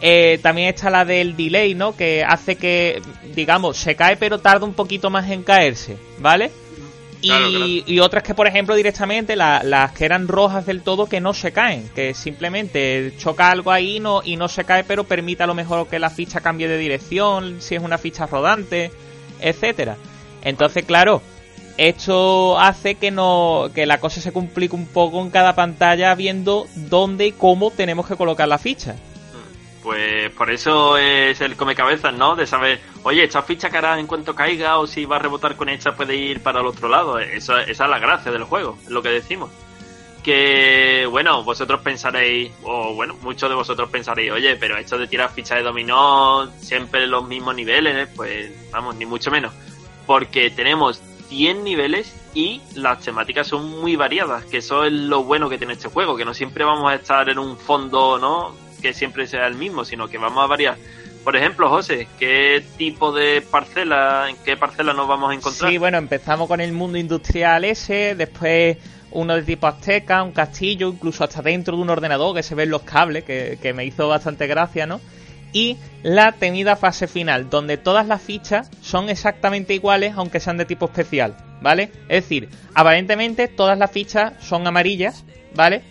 [0.00, 1.96] Eh, también está la del delay, ¿no?
[1.96, 3.00] Que hace que,
[3.34, 6.50] digamos, se cae pero tarda un poquito más en caerse, ¿vale?
[7.22, 11.52] Y, otras que, por ejemplo, directamente las que eran rojas del todo que no se
[11.52, 15.54] caen, que simplemente choca algo ahí no, y no se cae, pero permite a lo
[15.54, 18.90] mejor que la ficha cambie de dirección, si es una ficha rodante,
[19.40, 19.96] etcétera.
[20.42, 21.22] Entonces, claro,
[21.76, 26.66] esto hace que no que la cosa se complique un poco en cada pantalla viendo
[26.74, 28.94] dónde y cómo tenemos que colocar la ficha.
[29.86, 32.34] Pues por eso es el come cabezas, ¿no?
[32.34, 35.68] De saber, oye, esta ficha hará en cuanto caiga o si va a rebotar con
[35.68, 37.20] esta puede ir para el otro lado.
[37.20, 39.48] Esa, esa es la gracia del juego, es lo que decimos.
[40.24, 45.30] Que, bueno, vosotros pensaréis, o bueno, muchos de vosotros pensaréis, oye, pero esto de tirar
[45.30, 49.54] fichas de dominó siempre en los mismos niveles, pues vamos, ni mucho menos.
[50.04, 55.48] Porque tenemos 100 niveles y las temáticas son muy variadas, que eso es lo bueno
[55.48, 58.65] que tiene este juego, que no siempre vamos a estar en un fondo, ¿no?
[58.86, 60.76] Que siempre sea el mismo, sino que vamos a variar.
[61.24, 65.70] Por ejemplo, José, ¿qué tipo de parcela, en qué parcela nos vamos a encontrar?
[65.70, 68.76] Sí, bueno, empezamos con el mundo industrial ese, después
[69.10, 72.70] uno de tipo azteca, un castillo, incluso hasta dentro de un ordenador que se ven
[72.70, 75.00] los cables, que, que me hizo bastante gracia, ¿no?
[75.52, 80.64] Y la temida fase final, donde todas las fichas son exactamente iguales, aunque sean de
[80.64, 81.90] tipo especial, ¿vale?
[82.08, 85.24] Es decir, aparentemente todas las fichas son amarillas,
[85.56, 85.82] ¿vale?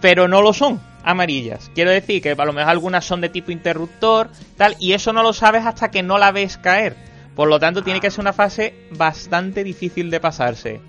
[0.00, 1.70] Pero no lo son amarillas.
[1.74, 5.22] Quiero decir que a lo mejor algunas son de tipo interruptor, tal, y eso no
[5.22, 6.94] lo sabes hasta que no la ves caer.
[7.34, 10.80] Por lo tanto, tiene que ser una fase bastante difícil de pasarse.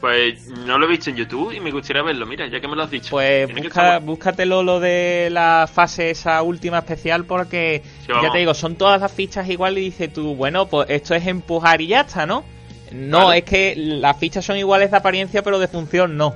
[0.00, 2.76] Pues no lo he visto en YouTube y me gustaría verlo, mira, ya que me
[2.76, 3.10] lo has dicho.
[3.10, 8.76] Pues busca, búscatelo lo de la fase esa última especial porque, ya te digo, son
[8.76, 12.26] todas las fichas igual y dices tú, bueno, pues esto es empujar y ya está,
[12.26, 12.44] ¿no?
[12.92, 16.34] No, es que las fichas son iguales de apariencia pero de función no.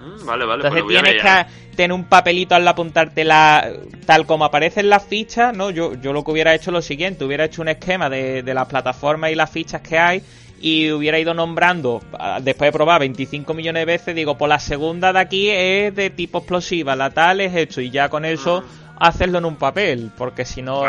[0.00, 0.62] Mm, vale, vale.
[0.66, 1.46] Entonces pues tienes que
[1.80, 3.72] tener un papelito al apuntarte la,
[4.04, 5.70] tal como aparecen las fichas, ¿no?
[5.70, 8.52] Yo, yo lo que hubiera hecho es lo siguiente, hubiera hecho un esquema de, de
[8.52, 10.22] las plataformas y las fichas que hay
[10.60, 14.58] y hubiera ido nombrando, ah, después de probar 25 millones de veces, digo, pues la
[14.58, 18.60] segunda de aquí es de tipo explosiva, la tal es esto, y ya con eso
[18.60, 18.96] mm.
[18.98, 20.82] hacerlo en un papel, porque si no,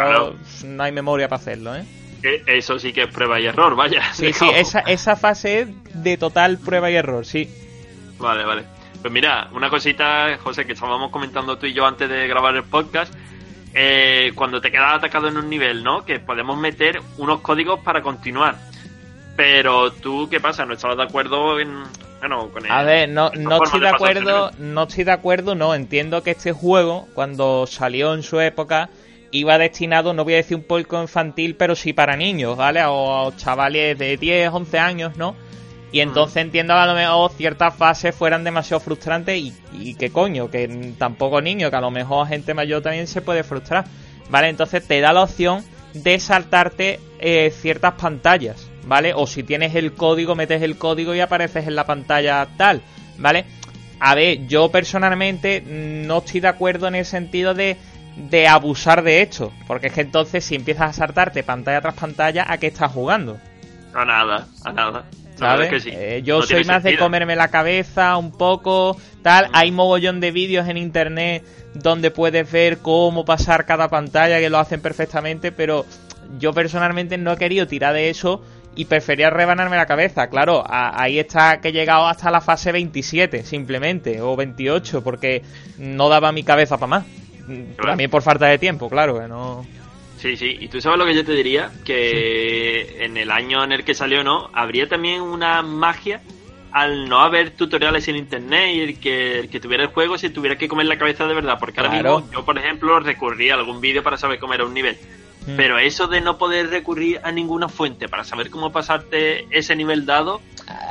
[0.65, 1.85] no hay memoria para hacerlo, ¿eh?
[2.47, 4.13] Eso sí que es prueba y error, vaya.
[4.13, 5.67] Sí, sí, esa, esa fase es
[6.03, 7.49] de total prueba y error, sí.
[8.19, 8.80] Vale, vale.
[9.01, 12.63] Pues mira, una cosita, José, que estábamos comentando tú y yo antes de grabar el
[12.63, 13.13] podcast.
[13.73, 16.05] Eh, cuando te quedas atacado en un nivel, ¿no?
[16.05, 18.57] Que podemos meter unos códigos para continuar.
[19.35, 20.65] Pero tú, ¿qué pasa?
[20.65, 21.83] ¿No estabas de acuerdo en,
[22.19, 25.73] bueno, con A ver, no, no estoy de, acuerdo, no estoy de acuerdo, no.
[25.73, 28.89] Entiendo que este juego, cuando salió en su época,
[29.31, 32.83] iba destinado, no voy a decir un poco infantil, pero sí para niños, ¿vale?
[32.83, 35.35] O, o chavales de 10, 11 años, ¿no?
[35.91, 40.09] Y entonces entiendo que a lo mejor ciertas fases fueran demasiado frustrantes y, y que
[40.09, 43.85] coño, que tampoco niño, que a lo mejor gente mayor también se puede frustrar.
[44.29, 44.47] ¿Vale?
[44.47, 49.13] Entonces te da la opción de saltarte eh, ciertas pantallas, ¿vale?
[49.13, 52.81] O si tienes el código, metes el código y apareces en la pantalla tal,
[53.17, 53.43] ¿vale?
[53.99, 57.77] A ver, yo personalmente no estoy de acuerdo en el sentido de
[58.15, 59.51] de abusar de esto.
[59.67, 63.39] Porque es que entonces si empiezas a saltarte pantalla tras pantalla, ¿a qué estás jugando?
[63.93, 65.03] A nada, a nada.
[65.35, 65.85] ¿Sabes?
[65.87, 69.49] Eh, yo soy más de comerme la cabeza un poco, tal.
[69.53, 74.59] Hay mogollón de vídeos en internet donde puedes ver cómo pasar cada pantalla, que lo
[74.59, 75.85] hacen perfectamente, pero
[76.37, 78.43] yo personalmente no he querido tirar de eso
[78.75, 80.29] y prefería rebanarme la cabeza.
[80.29, 85.41] Claro, ahí está que he llegado hasta la fase 27, simplemente, o 28, porque
[85.77, 87.05] no daba mi cabeza para más.
[87.81, 89.65] También por falta de tiempo, claro, que no...
[90.21, 93.71] Sí, sí, y tú sabes lo que yo te diría, que en el año en
[93.71, 94.51] el que salió, ¿no?
[94.53, 96.21] Habría también una magia
[96.71, 100.29] al no haber tutoriales en internet y el que, el que tuviera el juego se
[100.29, 103.57] tuviera que comer la cabeza de verdad, porque ahora mismo yo, por ejemplo, recurría a
[103.57, 104.95] algún vídeo para saber cómo era un nivel.
[105.47, 105.55] Mm.
[105.55, 110.05] Pero eso de no poder recurrir a ninguna fuente para saber cómo pasarte ese nivel
[110.05, 110.39] dado,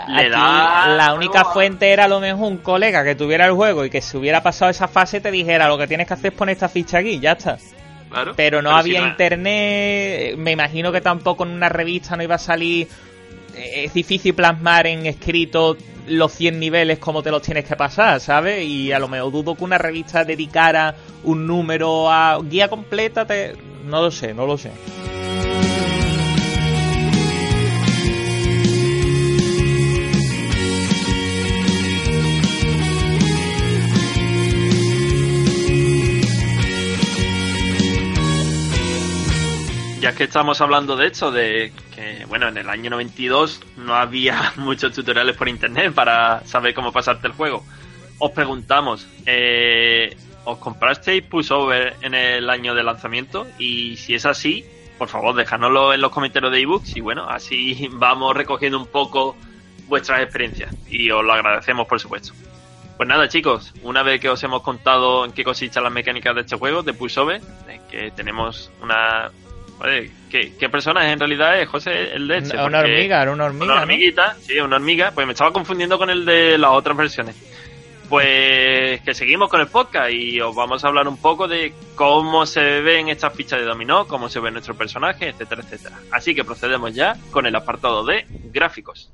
[0.09, 0.89] le da.
[0.89, 4.03] La única fuente era a lo mejor un colega que tuviera el juego y que
[4.03, 6.69] se hubiera pasado esa fase te dijera lo que tienes que hacer es poner esta
[6.69, 7.59] ficha aquí, ya está.
[8.11, 12.39] Claro, pero no había internet, me imagino que tampoco en una revista no iba a
[12.39, 12.89] salir.
[13.55, 15.77] Eh, es difícil plasmar en escrito
[16.09, 18.65] los 100 niveles como te los tienes que pasar, ¿sabes?
[18.65, 23.55] Y a lo mejor dudo que una revista dedicara un número a guía completa, te,
[23.85, 24.71] no lo sé, no lo sé.
[40.01, 44.55] Ya que estamos hablando de esto, de que, bueno, en el año 92 no había
[44.57, 47.63] muchos tutoriales por internet para saber cómo pasarte el juego.
[48.19, 53.47] Os preguntamos, eh, ¿os comprasteis Pushover en el año de lanzamiento?
[53.59, 54.65] Y si es así,
[54.97, 59.37] por favor, dejadnoslo en los comentarios de ebooks y bueno, así vamos recogiendo un poco
[59.87, 62.33] vuestras experiencias y os lo agradecemos, por supuesto.
[62.97, 66.41] Pues nada, chicos, una vez que os hemos contado en qué consisten las mecánicas de
[66.43, 67.41] este juego, de Pushover,
[67.91, 69.31] que tenemos una.
[70.31, 72.13] ¿Qué, ¿qué, personaje en realidad es, José?
[72.15, 73.65] El de este, Una hormiga, era una hormiga.
[73.73, 75.13] Una hormiguita, sí, una hormiga.
[75.13, 77.37] Pues me estaba confundiendo con el de las otras versiones.
[78.09, 82.45] Pues que seguimos con el podcast y os vamos a hablar un poco de cómo
[82.45, 85.97] se ven estas fichas de dominó, cómo se ve nuestro personaje, etcétera, etcétera.
[86.11, 89.13] Así que procedemos ya con el apartado de gráficos.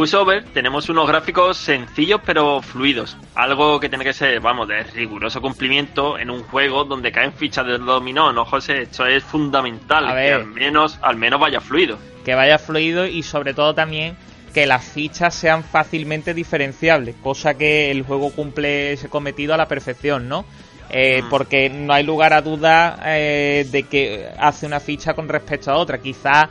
[0.00, 3.18] Pushover tenemos unos gráficos sencillos pero fluidos.
[3.34, 7.66] Algo que tiene que ser, vamos, de riguroso cumplimiento en un juego donde caen fichas
[7.66, 8.80] de dominó, ¿no, José?
[8.80, 11.98] Esto es fundamental, que al menos, al menos vaya fluido.
[12.24, 14.16] Que vaya fluido y sobre todo también
[14.54, 19.68] que las fichas sean fácilmente diferenciables, cosa que el juego cumple ese cometido a la
[19.68, 20.46] perfección, ¿no?
[20.88, 21.28] Eh, mm.
[21.28, 25.76] Porque no hay lugar a duda eh, de que hace una ficha con respecto a
[25.76, 25.98] otra.
[25.98, 26.48] Quizá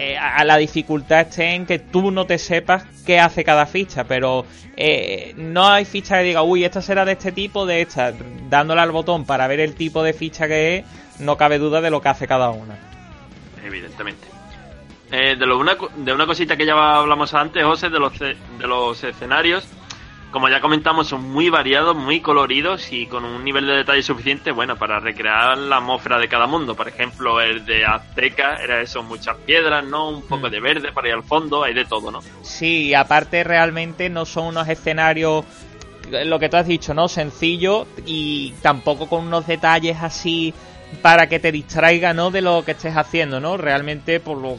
[0.00, 4.04] eh, a la dificultad esté en que tú no te sepas qué hace cada ficha,
[4.04, 8.14] pero eh, no hay ficha que diga, uy, esta será de este tipo, de esta.
[8.48, 10.84] Dándole al botón para ver el tipo de ficha que es,
[11.18, 12.78] no cabe duda de lo que hace cada una.
[13.64, 14.28] Evidentemente.
[15.10, 18.36] Eh, de, lo, una, de una cosita que ya hablamos antes, José, de los, de
[18.68, 19.66] los escenarios
[20.30, 24.50] como ya comentamos, son muy variados, muy coloridos y con un nivel de detalle suficiente,
[24.52, 26.74] bueno, para recrear la atmósfera de cada mundo.
[26.74, 30.10] Por ejemplo, el de Azteca era eso, muchas piedras, ¿no?
[30.10, 30.50] Un poco mm.
[30.50, 32.20] de verde para ir al fondo, hay de todo, ¿no?
[32.42, 35.44] Sí, aparte realmente no son unos escenarios,
[36.10, 37.08] lo que tú has dicho, ¿no?
[37.08, 40.52] Sencillo y tampoco con unos detalles así
[41.02, 42.30] para que te distraiga, ¿no?
[42.30, 43.56] De lo que estés haciendo, ¿no?
[43.56, 44.58] Realmente, por lo,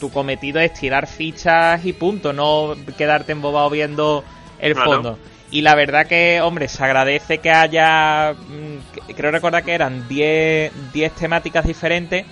[0.00, 4.24] tu cometido es tirar fichas y punto, no quedarte embobado viendo
[4.62, 5.18] el fondo.
[5.50, 10.92] Y la verdad que, hombre, se agradece que haya, mm, creo recordar que eran 10,
[10.92, 12.24] 10 temáticas diferentes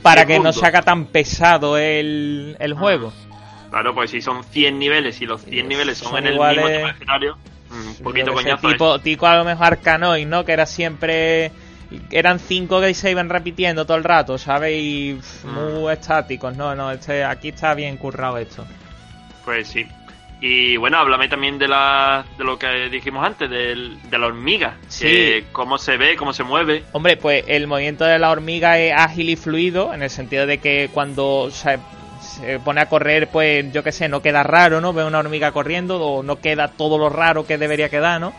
[0.00, 3.12] para que no se haga tan pesado el, el juego.
[3.70, 7.36] Claro, pues si son 100 niveles y los 100 niveles son, en el mismo escenario,
[7.70, 8.68] mm, un poquito coñazo.
[8.68, 10.44] Tipo, tipo a lo mejor Arcanoid, ¿no?
[10.44, 11.52] Que era siempre
[12.10, 14.80] eran cinco que se iban repitiendo todo el rato, ¿sabes?
[14.80, 15.50] Y mm.
[15.50, 18.64] muy estáticos, no, no, este, aquí está bien currado esto.
[19.44, 19.86] Pues sí.
[20.44, 24.76] Y bueno, háblame también de, la, de lo que dijimos antes, de, la hormiga.
[24.88, 25.44] Sí.
[25.52, 26.82] cómo se ve, cómo se mueve.
[26.90, 30.58] Hombre, pues el movimiento de la hormiga es ágil y fluido, en el sentido de
[30.58, 31.78] que cuando se,
[32.64, 34.92] pone a correr, pues yo qué sé, no queda raro, ¿no?
[34.92, 38.32] Ve una hormiga corriendo o no queda todo lo raro que debería quedar, ¿no?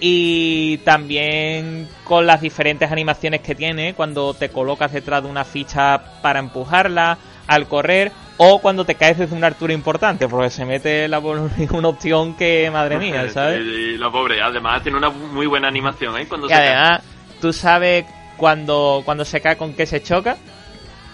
[0.00, 6.20] Y también con las diferentes animaciones que tiene, cuando te colocas detrás de una ficha
[6.20, 7.16] para empujarla,
[7.46, 11.18] al correr o cuando te caes desde una altura importante, porque se mete la,
[11.70, 13.60] una opción que, madre mía, ¿sabes?
[13.60, 16.26] Y la pobre, además tiene una muy buena animación, ¿eh?
[16.26, 17.02] Cuando y además,
[17.40, 18.04] tú sabes
[18.36, 20.36] cuando, cuando se cae con qué se choca.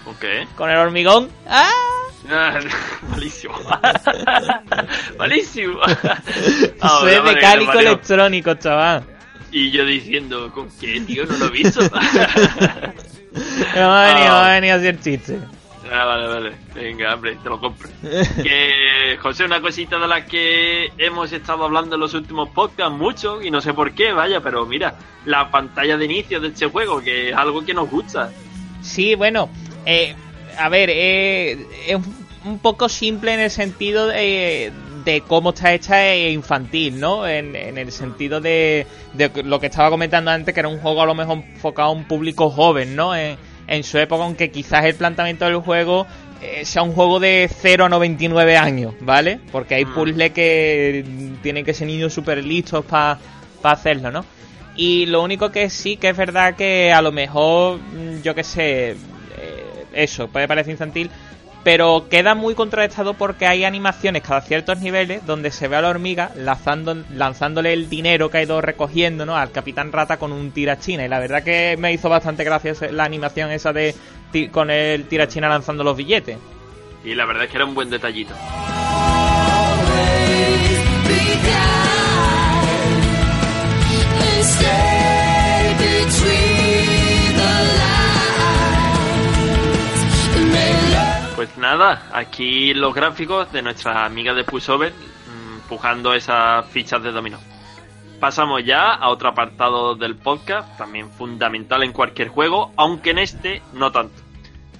[0.04, 0.46] ¿Con qué?
[0.56, 1.28] Con el hormigón.
[1.46, 1.70] ¡Ah!
[3.08, 3.54] malísimo.
[5.18, 5.80] malísimo.
[6.80, 9.04] Soy ah, mecánico electrónico, chaval.
[9.50, 11.24] Y yo diciendo, ¿con qué, tío?
[11.24, 11.80] No lo he visto.
[11.80, 11.88] no
[13.88, 15.38] va a venir, va a venir a hacer chiste.
[15.90, 16.52] Ah, vale, vale.
[16.74, 17.88] Venga, hombre, te lo compro.
[18.42, 23.42] que, José, una cosita de las que hemos estado hablando en los últimos podcasts mucho,
[23.42, 27.00] y no sé por qué, vaya, pero mira, la pantalla de inicio de este juego,
[27.00, 28.30] que es algo que nos gusta.
[28.82, 29.48] Sí, bueno,
[29.86, 30.14] eh,
[30.58, 31.98] a ver, eh, es
[32.44, 34.72] un poco simple en el sentido de,
[35.04, 37.26] de cómo está hecha e infantil, ¿no?
[37.26, 41.06] En, el sentido de, de, lo que estaba comentando antes, que era un juego a
[41.06, 43.14] lo mejor enfocado a un público joven, ¿no?
[43.14, 43.36] En,
[43.68, 46.06] en su época, aunque quizás el planteamiento del juego
[46.40, 49.40] eh, sea un juego de 0 a 99 años, ¿vale?
[49.52, 49.94] Porque hay mm.
[49.94, 51.04] puzzles que
[51.42, 53.18] tienen que ser niños súper listos para
[53.62, 54.24] hacerlo, ¿no?
[54.76, 58.44] Y lo único que sí que es verdad que a lo mejor, mm, yo qué
[58.44, 58.96] sé, eh,
[59.92, 61.10] eso, puede parecer infantil,
[61.64, 65.90] pero queda muy contrarrestado porque hay animaciones cada ciertos niveles donde se ve a la
[65.90, 69.36] hormiga lanzando, lanzándole el dinero que ha ido recogiendo ¿no?
[69.36, 71.04] al Capitán Rata con un tirachina.
[71.04, 73.94] Y la verdad que me hizo bastante gracia la animación esa de
[74.52, 76.38] con el tirachina lanzando los billetes.
[77.04, 78.34] Y la verdad es que era un buen detallito.
[91.38, 97.12] Pues nada, aquí los gráficos de nuestra amiga de Pushover mm, empujando esas fichas de
[97.12, 97.38] dominó.
[98.18, 103.62] Pasamos ya a otro apartado del podcast, también fundamental en cualquier juego, aunque en este
[103.72, 104.20] no tanto.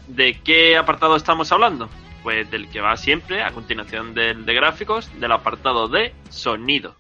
[0.09, 1.89] ¿De qué apartado estamos hablando?
[2.25, 6.97] Pues del que va siempre, a continuación del de gráficos, del apartado de sonido.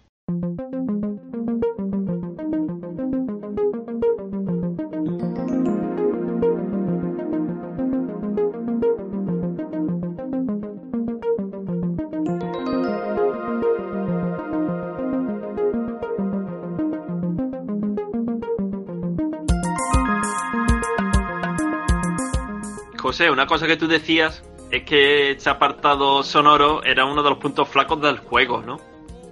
[23.08, 27.38] José, una cosa que tú decías es que este apartado sonoro era uno de los
[27.38, 28.78] puntos flacos del juego, ¿no?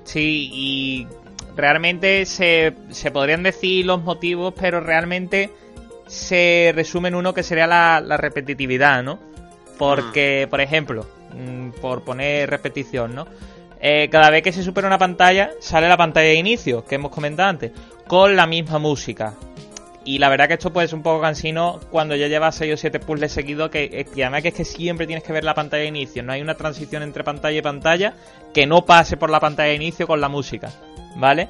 [0.02, 1.06] Sí, y
[1.54, 5.50] realmente se, se podrían decir los motivos, pero realmente
[6.06, 9.18] se resume en uno que sería la, repetitividad, ¿no?
[9.76, 10.50] Porque, mm.
[10.50, 13.26] por ejemplo, mm, por poner repetición, ¿no?
[13.78, 17.12] Eh, cada vez que se supera una pantalla, sale la pantalla de inicio, que hemos
[17.12, 17.72] comentado antes,
[18.06, 19.34] con la misma música.
[20.06, 22.76] Y la verdad que esto puede ser un poco cansino cuando ya llevas 6 o
[22.76, 25.82] 7 puzzles seguidos, que, que, además que es que siempre tienes que ver la pantalla
[25.82, 26.22] de inicio.
[26.22, 28.14] No hay una transición entre pantalla y pantalla
[28.54, 30.70] que no pase por la pantalla de inicio con la música.
[31.16, 31.48] ¿Vale?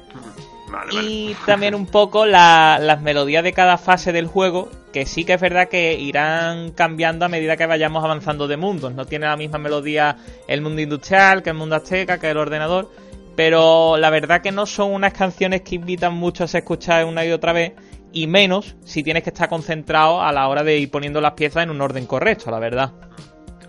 [0.91, 5.41] y también un poco las melodías de cada fase del juego, que sí que es
[5.41, 8.93] verdad que irán cambiando a medida que vayamos avanzando de mundos.
[8.93, 10.17] No tiene la misma melodía
[10.47, 12.89] el mundo industrial que el mundo azteca, que el ordenador.
[13.35, 17.31] Pero la verdad que no son unas canciones que invitan mucho a escuchar una y
[17.31, 17.73] otra vez
[18.17, 21.63] y menos si tienes que estar concentrado a la hora de ir poniendo las piezas
[21.63, 22.93] en un orden correcto, la verdad.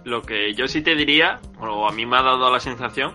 [0.05, 3.15] Lo que yo sí te diría, o a mí me ha dado la sensación,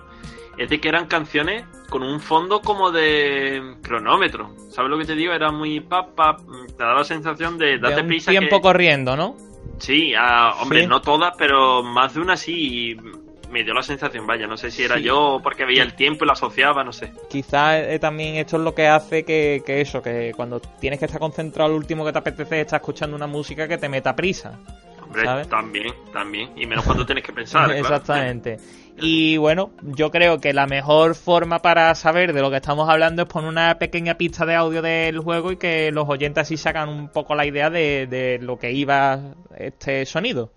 [0.60, 4.56] es de que eran canciones con un fondo como de cronómetro.
[4.69, 5.34] ¿Sabes lo que te digo?
[5.34, 6.41] Era muy pap, pap,
[6.78, 9.36] te da la sensación de date un tiempo corriendo, ¿no?
[9.80, 10.13] Sí,
[10.62, 12.96] hombre, no todas, pero más de una sí
[13.54, 16.28] me dio la sensación, vaya, no sé si era yo porque veía el tiempo y
[16.28, 17.13] lo asociaba, no sé.
[17.30, 21.22] Quizás eh, también esto es lo que hace que, eso, que cuando tienes que estar
[21.22, 24.58] concentrado al último que te apetece, estás escuchando una música que te meta prisa.
[25.04, 26.50] Hombre, también, también.
[26.56, 27.72] Y menos cuando tienes que pensar.
[27.78, 28.58] Exactamente.
[28.98, 33.22] Y bueno, yo creo que la mejor forma para saber de lo que estamos hablando
[33.22, 36.89] es poner una pequeña pista de audio del juego y que los oyentes así sacan
[36.89, 40.51] un poco la idea de, de lo que iba este sonido.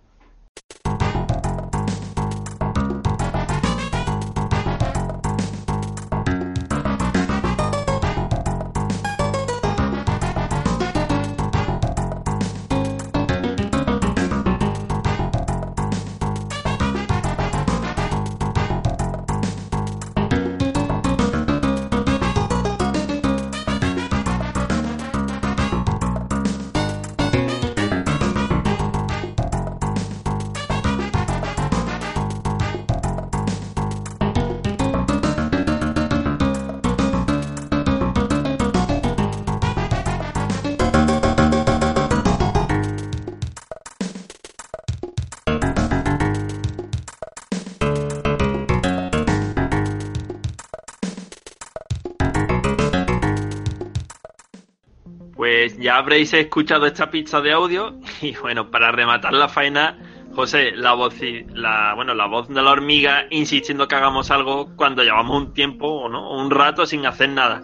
[55.77, 59.99] Pues ya habréis escuchado esta pista de audio y bueno, para rematar la faena,
[60.35, 61.15] José, la voz,
[61.55, 65.87] la, bueno, la voz de la hormiga insistiendo que hagamos algo cuando llevamos un tiempo
[65.89, 67.63] o no, un rato sin hacer nada.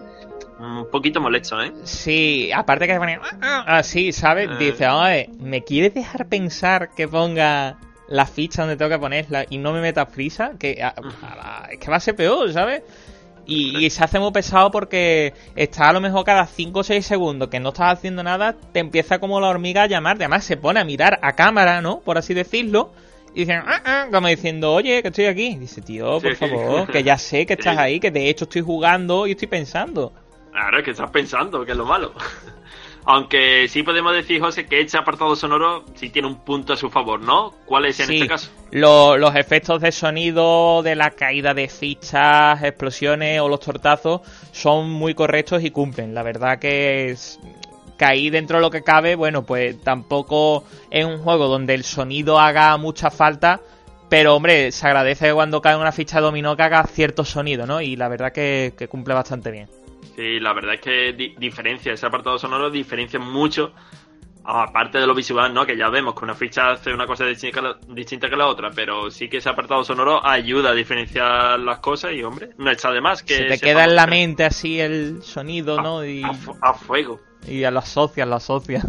[0.59, 1.73] Un poquito molesto, ¿eh?
[1.83, 3.19] Sí, aparte que pone
[3.67, 4.49] así, ¿sabes?
[4.49, 4.57] Eh.
[4.59, 9.59] Dice, oye, ¿me quieres dejar pensar que ponga la ficha donde tengo que ponerla y
[9.59, 10.53] no me metas prisa?
[10.61, 12.83] Que a- a la- es que va a ser peor, ¿sabes?
[13.47, 17.05] Y, y se hace muy pesado porque está a lo mejor cada 5 o 6
[17.05, 20.25] segundos que no estás haciendo nada, te empieza como la hormiga a llamarte.
[20.25, 22.01] Además, se pone a mirar a cámara, ¿no?
[22.01, 22.93] Por así decirlo.
[23.35, 25.57] Y dicen, "Ah, ah", como diciendo, oye, que estoy aquí.
[25.57, 26.37] Dice, tío, por Sí.
[26.37, 27.81] favor, que ya sé que estás Sí.
[27.83, 30.13] ahí, que de hecho estoy jugando y estoy pensando.
[30.53, 32.13] Claro, es que estás pensando, que es lo malo.
[33.05, 36.89] Aunque sí podemos decir, José, que este apartado sonoro sí tiene un punto a su
[36.89, 37.53] favor, ¿no?
[37.67, 38.51] ¿Cuál es en Sí, este caso?
[38.71, 44.21] lo- los efectos de sonido de la caída de fichas, explosiones o los tortazos
[44.53, 46.15] son muy correctos y cumplen.
[46.15, 47.41] La verdad que es,
[47.97, 52.39] caí dentro de lo que cabe, bueno, pues tampoco es un juego donde el sonido
[52.39, 53.61] haga mucha falta,
[54.09, 57.81] pero hombre, se agradece cuando cae una ficha de dominó que haga cierto sonido, ¿no?
[57.81, 59.69] Y la verdad que, que cumple bastante bien.
[60.17, 63.73] Sí, la verdad es que di- diferencia, ese apartado sonoro diferencia mucho,
[64.45, 65.65] aparte de lo visual, ¿no?
[65.65, 68.47] Que ya vemos que una ficha hace una cosa distinta que la, distinta que la
[68.47, 72.71] otra, pero sí que ese apartado sonoro ayuda a diferenciar las cosas y, hombre, no
[72.71, 73.37] está de más que...
[73.37, 76.05] Se te queda en la mente así el sonido, ¿no?
[76.05, 77.21] Y, A, a fuego.
[77.47, 78.85] y lo asocias, lo asocias.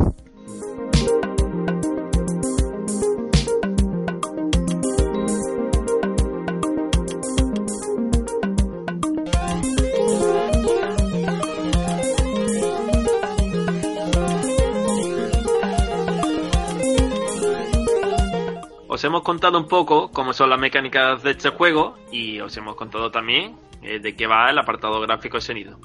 [19.04, 22.78] Os hemos contado un poco cómo son las mecánicas de este juego y os hemos
[22.78, 25.78] contado también eh, de qué va el apartado gráfico y sonido.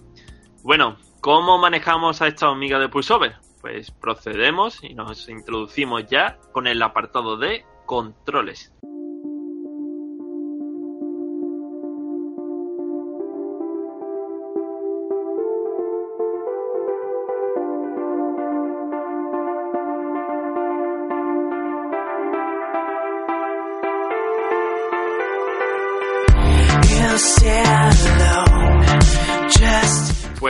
[0.63, 3.35] Bueno, ¿cómo manejamos a esta hormiga de pulsover?
[3.61, 8.73] Pues procedemos y nos introducimos ya con el apartado de controles.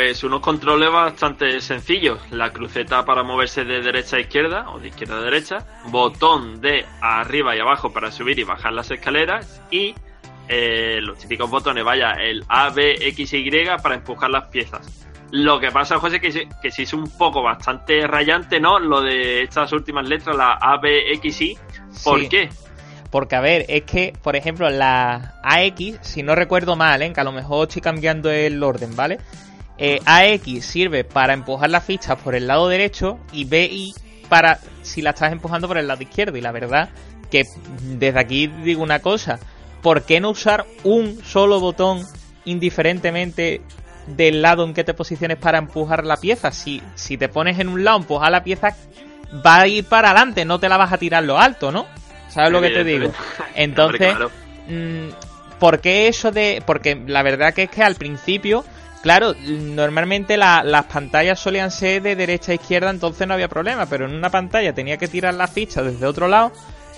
[0.09, 2.19] Pues unos controles bastante sencillos.
[2.31, 5.59] La cruceta para moverse de derecha a izquierda o de izquierda a derecha.
[5.91, 9.61] Botón de arriba y abajo para subir y bajar las escaleras.
[9.71, 9.95] Y
[10.49, 13.51] eh, los típicos botones, vaya, el A, B, X y
[13.83, 15.07] para empujar las piezas.
[15.31, 18.79] Lo que pasa, José, que, sí- que sí es un poco bastante rayante, ¿no?
[18.79, 21.59] Lo de estas últimas letras, la A, B, X, Y.
[22.03, 22.29] ¿Por Sí.
[22.31, 22.49] qué?
[23.11, 27.13] Porque, a ver, es que, por ejemplo, la AX, si no recuerdo mal, ¿eh?
[27.13, 29.19] que a lo mejor estoy cambiando el orden, ¿vale?
[29.79, 33.95] Eh, AX sirve para empujar las fichas por el lado derecho y BI
[34.29, 36.37] para si la estás empujando por el lado izquierdo.
[36.37, 36.91] Y la verdad
[37.31, 37.45] que
[37.83, 39.39] desde aquí digo una cosa,
[39.83, 42.05] ¿por qué no usar un solo botón
[42.45, 43.61] indiferentemente
[44.07, 46.51] del lado en que te posiciones para empujar la pieza?
[46.51, 48.75] Si, si te pones en un lado, empujar la pieza
[49.45, 51.87] va a ir para adelante, no te la vas a tirar lo alto, ¿no?
[52.29, 53.13] ¿Sabes lo que te digo?
[53.55, 54.15] Entonces,
[54.69, 55.09] mm,
[55.59, 56.63] ¿por qué eso de...?
[56.65, 58.65] Porque la verdad que es que al principio,
[59.03, 63.87] claro, normalmente la- las pantallas solían ser de derecha a izquierda, entonces no había problema,
[63.87, 66.53] pero en una pantalla tenía que tirar la ficha desde otro lado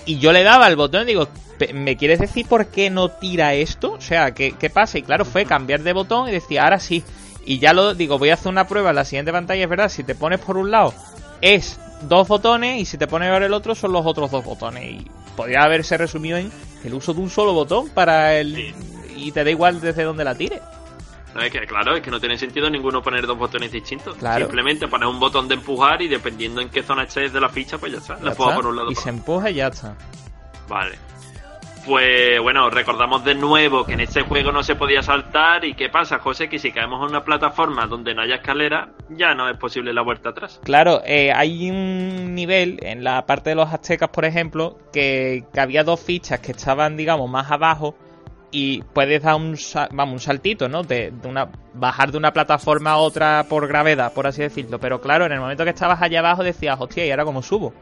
[0.05, 1.27] y yo le daba el botón y digo,
[1.57, 3.93] "Pe- ¿me quieres decir por qué no tira esto?
[3.93, 4.97] O sea, ¿qué, qué pasa?
[4.97, 7.03] Y claro, fue cambiar de botón y decía, ahora sí.
[7.45, 9.89] Y ya lo digo, voy a hacer una prueba en la siguiente pantalla, es verdad,
[9.89, 10.93] si te pones por un lado
[11.41, 14.83] es dos botones y si te pones por el otro son los otros dos botones.
[14.85, 16.51] Y podría haberse resumido en
[16.83, 18.73] el uso de un solo botón para el...
[19.15, 20.61] Y te da igual desde donde la tire.
[21.33, 24.15] No, es que, claro, es que no tiene sentido ninguno poner dos botones distintos.
[24.17, 24.45] Claro.
[24.45, 27.77] Simplemente pones un botón de empujar y dependiendo en qué zona estés de la ficha,
[27.77, 28.17] pues ya está.
[28.19, 28.55] Ya La está.
[28.55, 28.91] por un lado.
[28.91, 29.95] y se empuja y ya está.
[30.67, 30.97] Vale.
[31.85, 35.89] Pues bueno, recordamos de nuevo que en este juego no se podía saltar y qué
[35.89, 39.57] pasa, José, que si caemos en una plataforma donde no haya escalera, ya no es
[39.57, 40.59] posible la vuelta atrás.
[40.63, 45.59] Claro, eh, hay un nivel en la parte de los aztecas, por ejemplo, que, que
[45.59, 47.95] había dos fichas que estaban, digamos, más abajo
[48.51, 49.57] y puedes dar un,
[49.91, 50.83] vamos, un saltito, ¿no?
[50.83, 54.79] De, de una, bajar de una plataforma a otra por gravedad, por así decirlo.
[54.79, 57.73] Pero claro, en el momento que estabas allá abajo decías, hostia, ¿y ahora cómo subo?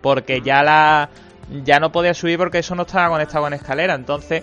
[0.00, 1.08] Porque ya la
[1.64, 3.94] ya no podía subir porque eso no estaba conectado con escalera.
[3.94, 4.42] Entonces,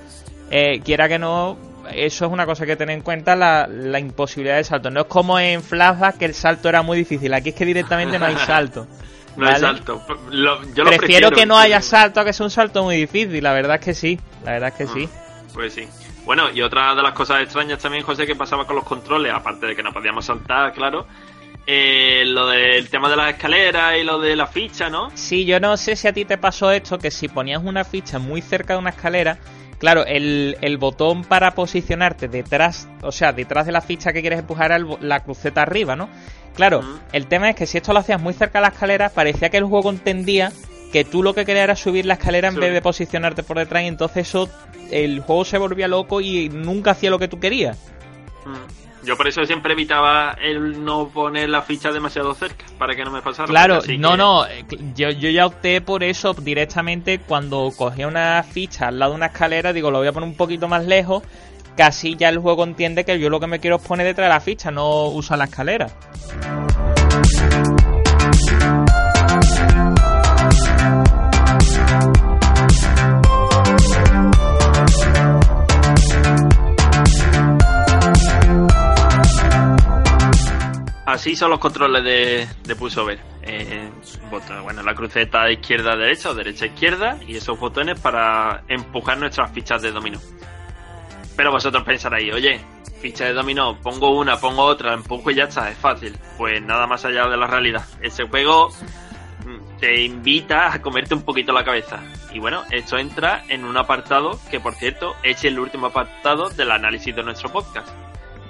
[0.51, 1.57] eh, quiera que no,
[1.93, 4.91] eso es una cosa que tener en cuenta, la, la imposibilidad del salto.
[4.91, 7.33] No es como en Flashback que el salto era muy difícil.
[7.33, 8.85] Aquí es que directamente no hay salto.
[9.37, 10.01] No hay salto.
[10.31, 13.41] Lo- yo lo prefiero, que no haya salto a que sea un salto muy difícil.
[13.41, 14.19] La verdad es que sí.
[14.43, 15.09] La verdad es que sí.
[15.53, 15.87] Pues sí.
[16.25, 19.65] Bueno, y otra de las cosas extrañas también, José, que pasaba con los controles, aparte
[19.67, 21.07] de que no podíamos saltar, claro,
[21.65, 25.09] eh, lo del tema de las escaleras y lo de la ficha, ¿no?
[25.15, 28.19] Sí, yo no sé si a ti te pasó esto, que si ponías una ficha
[28.19, 29.37] muy cerca de una escalera,
[29.79, 34.39] claro, el, el botón para posicionarte detrás, o sea, detrás de la ficha que quieres
[34.39, 36.09] empujar era el bo- la cruceta arriba, ¿no?
[36.55, 36.81] Claro,
[37.13, 39.57] el tema es que si esto lo hacías muy cerca de la escalera, parecía que
[39.57, 40.51] el juego entendía
[40.91, 42.59] que tú lo que querías era subir la escalera en Sí.
[42.59, 44.49] vez de posicionarte por detrás y entonces eso,
[44.91, 47.77] el juego se volvía loco y nunca hacía lo que tú querías.
[48.45, 49.05] Mm.
[49.05, 53.11] Yo por eso siempre evitaba el no poner la ficha demasiado cerca, para que no
[53.11, 53.47] me pasara.
[53.47, 58.07] Claro, así no, que- no, eh, yo, yo ya opté por eso directamente cuando cogía
[58.09, 60.85] una ficha al lado de una escalera, digo, lo voy a poner un poquito más
[60.85, 61.23] lejos,
[61.77, 64.33] así ya el juego entiende que yo lo que me quiero es poner detrás de
[64.33, 65.87] la ficha, no usar la escalera.
[81.11, 83.19] Así son los controles de, de.
[83.41, 83.89] Eh,
[84.29, 87.99] botón- bueno, la cruceta de izquierda a derecha o derecha a izquierda y esos botones
[87.99, 90.19] para empujar nuestras fichas de dominó.
[91.35, 92.61] Pero vosotros pensaréis, oye,
[93.01, 96.15] ficha de dominó, pongo una, pongo otra, empujo y ya está, es fácil.
[96.37, 97.83] Pues nada más allá de la realidad.
[98.01, 98.69] Ese juego
[99.45, 102.03] mm, te invita a comerte un poquito la cabeza.
[102.31, 106.69] Y bueno, esto entra en un apartado que, por cierto, es el último apartado del
[106.69, 107.89] análisis de nuestro podcast.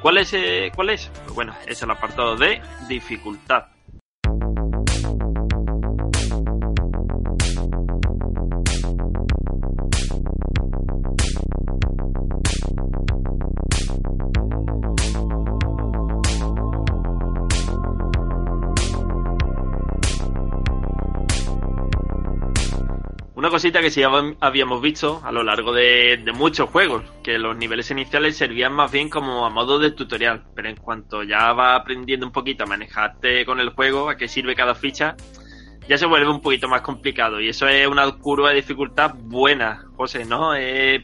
[0.02, 0.34] ¿Cuál es?
[0.34, 1.12] eh, ¿Cuál es?
[1.34, 3.66] Bueno, es el apartado de dificultad.
[23.60, 27.58] Una cosita que sí hab- habíamos visto a lo largo de, muchos juegos, que los
[27.58, 31.76] niveles iniciales servían más bien como a modo de tutorial, pero en cuanto ya va
[31.76, 35.18] aprendiendo un poquito a manejarte con el juego, a qué sirve cada ficha,
[35.90, 37.42] ya se vuelve un poquito más complicado.
[37.42, 40.52] Y eso es una curva de dificultad buena, José, ¿no?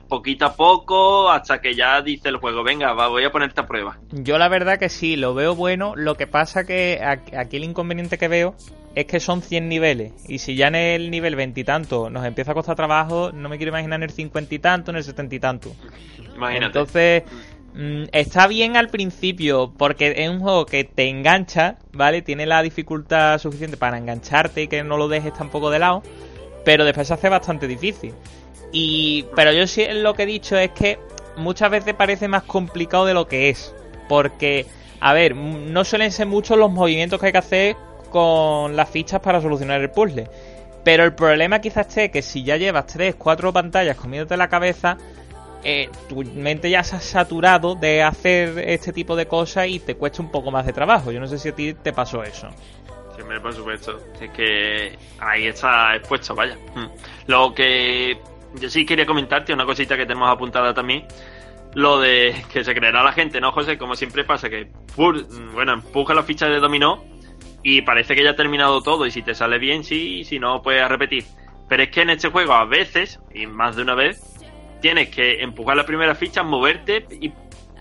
[0.07, 3.67] Poquito a poco hasta que ya dice el juego, venga, va, voy a ponerte a
[3.67, 3.97] prueba.
[4.13, 8.17] Yo la verdad que sí, lo veo bueno, lo que pasa que aquí el inconveniente
[8.17, 8.55] que veo
[8.95, 12.25] es que son 100 niveles, y si ya en el nivel 20 y tanto nos
[12.25, 15.03] empieza a costar trabajo, no me quiero imaginar en el 50 y tanto, en el
[15.03, 15.75] 70 y tanto.
[16.33, 16.65] Imagínate.
[16.65, 17.23] Entonces,
[17.73, 22.21] mm, está bien al principio porque es un juego que te engancha, ¿vale?
[22.21, 26.01] Tiene la dificultad suficiente para engancharte y que no lo dejes tampoco de lado,
[26.63, 28.13] pero después se hace bastante difícil.
[28.71, 30.99] Y pero yo sí lo que he dicho es que
[31.35, 33.75] muchas veces parece más complicado de lo que es,
[34.07, 34.65] porque
[35.01, 37.75] a ver, no suelen ser muchos los movimientos que hay que hacer
[38.15, 40.29] con las fichas para solucionar el puzzle.
[40.85, 44.97] Pero el problema quizás esté que si ya llevas 3, 4 pantallas comiéndote la cabeza,
[45.65, 49.95] eh, tu mente ya se ha saturado de hacer este tipo de cosas y te
[49.95, 51.11] cuesta un poco más de trabajo.
[51.11, 52.47] Yo no sé si a ti te pasó eso.
[53.15, 53.99] Siempre, por supuesto.
[54.21, 56.57] Es que ahí está expuesto, vaya.
[56.73, 56.85] Mm.
[57.27, 58.17] Lo que
[58.61, 61.05] yo sí quería comentarte, una cosita que tenemos apuntada también,
[61.73, 63.77] lo de que se creerá la gente, ¿no, José?
[63.77, 67.14] Como siempre pasa, que bueno, empuja la ficha de dominó
[67.67, 70.37] y parece que ya ha terminado todo y si te sale bien, sí, y si
[70.37, 71.23] no, puedes repetir.
[71.67, 74.21] Pero es que en este juego a veces, y más de una vez,
[74.81, 77.33] tienes que empujar la primera ficha, moverte y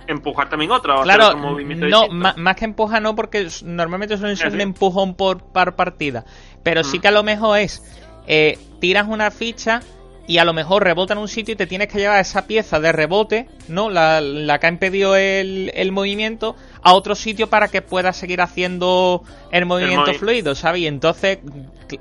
[0.06, 1.00] empujar también otra.
[1.00, 5.42] o Claro, movimiento no, más que empuja no, porque normalmente suelen ser un empujón por
[5.52, 6.24] par partida.
[6.62, 7.00] Pero sí Mm.
[7.02, 7.82] que a lo mejor es,
[8.26, 9.80] eh, tiras una ficha
[10.26, 12.80] y a lo mejor rebota en un sitio y te tienes que llevar esa pieza
[12.80, 13.90] de rebote, ¿no?
[13.90, 18.40] La, la que ha impedido el, el movimiento, a otro sitio para que puedas seguir
[18.40, 20.80] haciendo el movimiento movi- fluido, ¿sabes?
[20.82, 21.38] Y entonces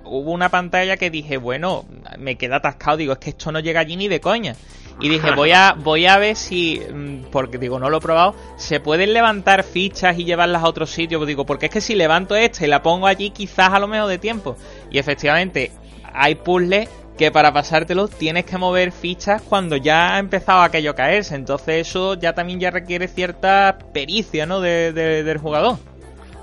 [0.06, 1.86] hubo una pantalla que dije, bueno,
[2.18, 4.56] me queda atascado, digo, es que esto no llega allí ni de coña.
[5.02, 8.36] Y dije, voy a, voy a ver si, mm, porque digo, no lo he probado,
[8.58, 11.18] se pueden levantar fichas y llevarlas a otro sitio.
[11.20, 13.88] Pues digo, porque es que si levanto esta y la pongo allí, quizás a lo
[13.88, 14.56] mejor de tiempo.
[14.92, 15.72] Y efectivamente,
[16.14, 16.88] hay puzzles
[17.18, 21.36] que para pasártelos tienes que mover fichas cuando ya ha empezado aquello a caerse.
[21.36, 24.62] Entonces eso ya también ya requiere cierta pericia, ¿no?
[24.62, 25.80] De, de- del jugador.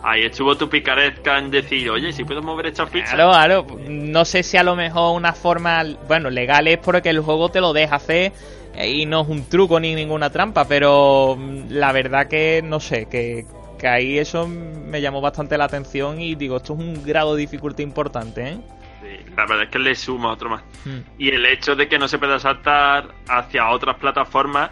[0.03, 3.17] Ahí estuvo tu picaresca en decir, oye, si puedo mover esta ficha.
[3.17, 3.67] Claro, claro.
[3.89, 7.61] No sé si a lo mejor una forma, bueno, legal es porque el juego te
[7.61, 8.33] lo deja hacer
[8.75, 12.81] eh, y no es un truco ni ninguna trampa, pero mm, la verdad que no
[12.81, 13.47] sé, que,
[13.79, 17.43] que ahí eso me llamó bastante la atención y digo, esto es un grado de
[17.43, 18.59] dificultad importante, ¿eh?
[19.41, 20.63] La verdad es que le suma otro más.
[20.85, 20.99] Mm.
[21.17, 24.71] Y el hecho de que no se pueda saltar hacia otras plataformas,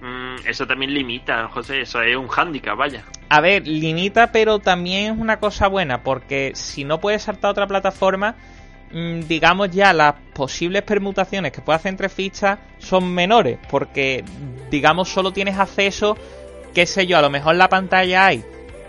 [0.00, 1.80] mm, eso también limita, José.
[1.80, 3.02] Eso es un hándicap, vaya.
[3.28, 7.50] A ver, limita, pero también es una cosa buena, porque si no puedes saltar a
[7.50, 8.36] otra plataforma,
[8.92, 14.24] mm, digamos ya las posibles permutaciones que puedes hacer entre fichas son menores, porque
[14.70, 16.16] digamos solo tienes acceso,
[16.72, 18.44] qué sé yo, a lo mejor en la pantalla hay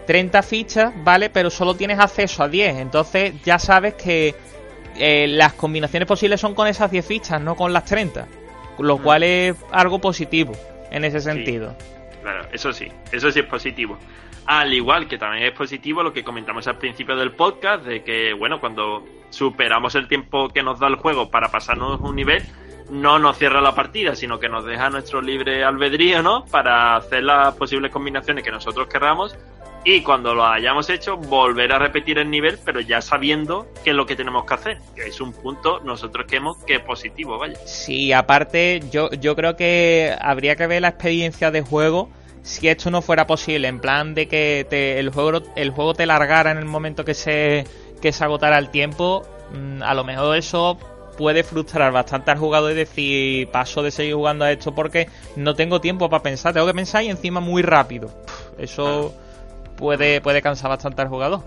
[0.05, 1.31] 30 fichas, ¿vale?
[1.31, 2.77] Pero solo tienes acceso a 10.
[2.77, 4.35] Entonces ya sabes que
[4.99, 8.27] eh, las combinaciones posibles son con esas 10 fichas, no con las 30.
[8.79, 9.01] Lo Mm.
[9.01, 10.53] cual es algo positivo
[10.91, 11.75] en ese sentido.
[12.21, 13.97] Claro, eso sí, eso sí es positivo.
[14.45, 18.33] Al igual que también es positivo lo que comentamos al principio del podcast, de que,
[18.33, 22.43] bueno, cuando superamos el tiempo que nos da el juego para pasarnos un nivel,
[22.89, 26.45] no nos cierra la partida, sino que nos deja nuestro libre albedrío, ¿no?
[26.45, 29.37] Para hacer las posibles combinaciones que nosotros querramos
[29.85, 33.95] y cuando lo hayamos hecho, volver a repetir el nivel, pero ya sabiendo qué es
[33.95, 34.77] lo que tenemos que hacer.
[34.95, 37.55] Que es un punto nosotros que hemos que positivo, vaya.
[37.65, 42.09] Sí, aparte, yo, yo creo que habría que ver la experiencia de juego
[42.41, 46.05] si esto no fuera posible, en plan de que te- el, juego, el juego te
[46.05, 47.65] largara en el momento que se,
[48.01, 50.77] que se agotara el tiempo, mm, a lo mejor eso
[51.17, 55.53] puede frustrar bastante al jugador y decir, paso de seguir jugando a esto porque no
[55.53, 58.09] tengo tiempo para pensar, tengo que pensar y encima muy rápido.
[58.57, 59.13] Eso
[59.79, 61.41] puede, puede cansar bastante al jugador.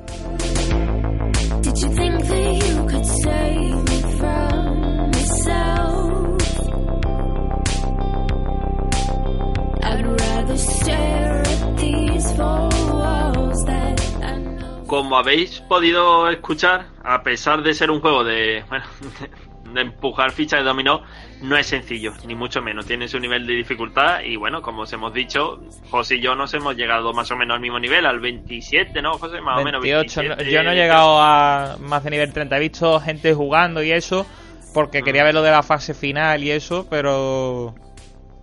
[14.87, 20.61] Como habéis podido escuchar, a pesar de ser un juego de, bueno, de empujar fichas
[20.61, 21.03] de dominó,
[21.43, 22.87] no es sencillo, ni mucho menos.
[22.87, 25.61] Tiene su nivel de dificultad y bueno, como os hemos dicho,
[25.91, 29.19] José y yo nos hemos llegado más o menos al mismo nivel, al 27, ¿no,
[29.19, 29.41] José?
[29.41, 30.53] Más o menos 28, no- 27.
[30.53, 32.57] yo no he llegado a más de nivel 30.
[32.57, 34.27] He visto gente jugando y eso,
[34.75, 37.75] porque quería ver lo de la fase final y eso, pero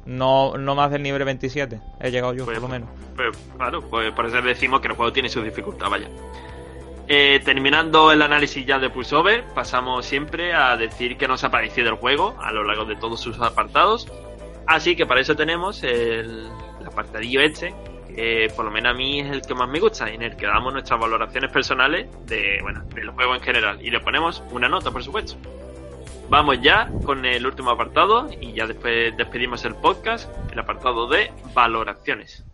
[0.06, 1.80] no, no más del nivel 27.
[2.00, 2.90] He llegado yo, Pues, por lo menos.
[3.16, 6.08] pues, claro, pues por eso decimos que el juego tiene su dificultad, vaya.
[7.12, 11.90] Eh, terminando el análisis ya de Pulsover, pasamos siempre a decir qué nos ha parecido
[11.90, 14.08] el juego a lo largo de todos sus apartados.
[14.68, 16.48] Así que para eso tenemos el,
[16.80, 17.74] el apartadillo este,
[18.16, 20.46] que por lo menos a mí es el que más me gusta, en el que
[20.46, 23.84] damos nuestras valoraciones personales de, bueno, del juego en general.
[23.84, 25.36] Y le ponemos una nota, por supuesto.
[26.30, 31.32] Vamos ya con el último apartado y ya después despedimos el podcast, el apartado de
[31.56, 32.46] valoraciones.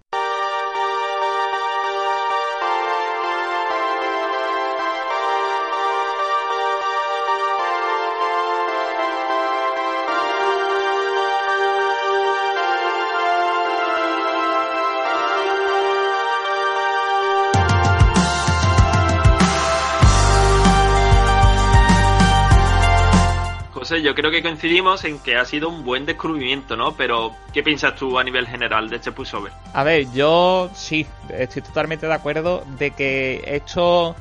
[24.02, 26.96] Yo creo que coincidimos en que ha sido un buen descubrimiento, ¿no?
[26.96, 29.52] Pero, ¿qué piensas tú a nivel general de este Pulsover?
[29.74, 34.16] A ver, yo sí, estoy totalmente de acuerdo de que esto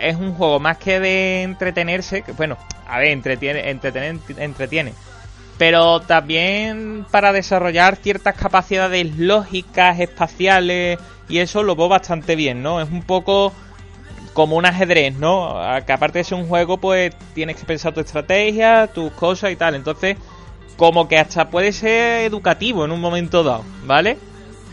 [0.00, 4.94] es un juego más que de entretenerse, que bueno, a ver, entretiene, entretener, entretiene,
[5.56, 10.98] pero también para desarrollar ciertas capacidades lógicas, espaciales,
[11.28, 12.80] y eso lo veo bastante bien, ¿no?
[12.80, 13.52] Es un poco
[14.32, 15.56] como un ajedrez, ¿no?
[15.86, 19.56] Que aparte de ser un juego, pues tienes que pensar tu estrategia, tus cosas y
[19.56, 19.74] tal.
[19.74, 20.16] Entonces,
[20.76, 24.18] como que hasta puede ser educativo en un momento dado, ¿vale?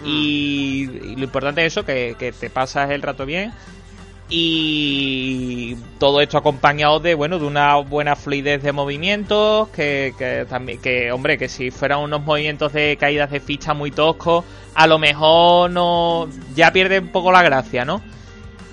[0.05, 3.51] Y, y lo importante es eso, que, que te pasas el rato bien.
[4.27, 10.81] Y todo esto acompañado de, bueno, de una buena fluidez de movimientos, que, que también,
[10.81, 14.43] que, hombre, que si fueran unos movimientos de caídas de ficha muy toscos,
[14.73, 18.01] a lo mejor no, ya pierde un poco la gracia, ¿no?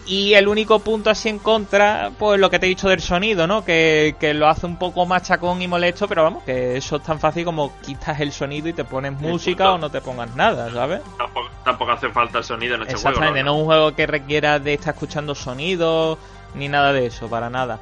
[0.05, 3.47] Y el único punto así en contra, pues lo que te he dicho del sonido,
[3.47, 3.65] ¿no?
[3.65, 7.21] Que, que lo hace un poco machacón y molesto, pero vamos, que eso es tan
[7.21, 11.03] fácil como quitas el sonido y te pones música o no te pongas nada, ¿sabes?
[11.17, 13.45] Tampoco, tampoco hace falta el sonido en este Exactamente, juego.
[13.47, 16.19] no es un juego que requiera de estar escuchando sonidos
[16.55, 17.79] ni nada de eso, para nada.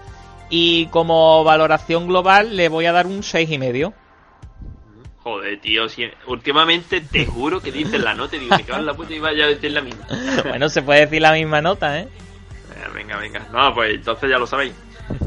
[0.50, 3.94] Y como valoración global le voy a dar un seis y medio.
[5.22, 8.86] Joder, tío, si- últimamente te juro que dices la nota y digo, me cago en
[8.86, 10.06] la puta y vaya a decir la misma.
[10.48, 12.08] bueno, se puede decir la misma nota, ¿eh?
[12.74, 13.46] Eh, venga, venga.
[13.52, 14.72] No, pues entonces ya lo sabéis.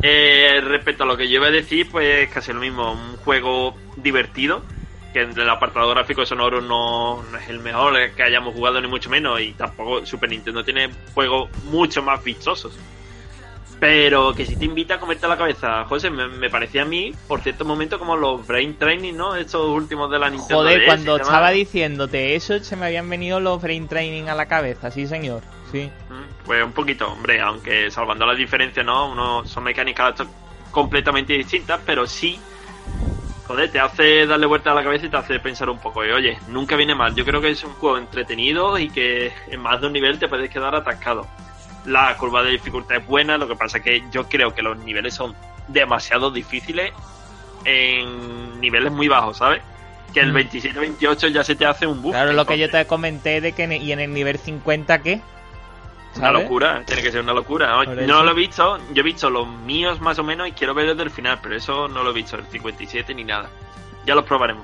[0.02, 2.94] Eh, respecto a lo que yo iba a decir, pues casi lo mismo.
[2.94, 4.64] Un juego divertido,
[5.14, 8.82] que entre el apartado gráfico y sonoro no, no es el mejor que hayamos jugado,
[8.82, 9.40] ni mucho menos.
[9.42, 12.80] Y tampoco Super Nintendo tiene juegos mucho más vistosos.
[13.84, 17.14] Pero que si te invita a comerte la cabeza, José, me, me parecía a mí,
[17.28, 19.36] por cierto momento, como los Brain Training, ¿no?
[19.36, 23.42] Estos últimos de la Nintendo Joder, DS cuando estaba diciéndote eso, se me habían venido
[23.42, 25.92] los brain training a la cabeza, sí señor, sí.
[26.10, 29.12] Mm, Pues un poquito, hombre, aunque salvando las diferencias, ¿no?
[29.12, 30.14] Uno, son mecánicas
[30.72, 32.40] completamente distintas, pero sí,
[33.46, 36.06] joder, te hace darle vuelta a la cabeza y te hace pensar un poco.
[36.06, 37.14] Y oye, nunca viene mal.
[37.16, 40.30] Yo creo que es un juego entretenido y que en más de un nivel te
[40.30, 41.28] puedes quedar atascado.
[41.86, 44.78] La curva de dificultad es buena, lo que pasa es que yo creo que los
[44.80, 45.36] niveles son
[45.68, 46.92] demasiado difíciles
[47.66, 49.62] en niveles muy bajos, ¿sabes?
[50.14, 50.36] que el Mm.
[50.36, 52.12] 27-28 ya se te hace un bug.
[52.12, 55.22] Claro, lo que yo te comenté de que en- y en el nivel 50 qué.
[56.18, 56.44] Una ¿Sabes?
[56.44, 57.76] locura, tiene que ser una locura.
[57.84, 58.24] No eso.
[58.24, 61.02] lo he visto, yo he visto los míos más o menos y quiero ver desde
[61.02, 63.50] el final, pero eso no lo he visto, el 57 ni nada.
[64.06, 64.64] Ya los probaremos.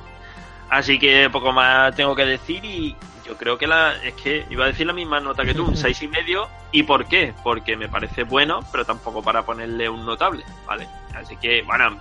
[0.70, 2.96] Así que poco más tengo que decir y
[3.30, 5.78] yo creo que la es que iba a decir la misma nota que tú, un
[5.78, 6.50] seis y medio.
[6.72, 7.34] ¿Y por qué?
[7.44, 10.88] Porque me parece bueno, pero tampoco para ponerle un notable, ¿vale?
[11.14, 11.98] Así que, bueno,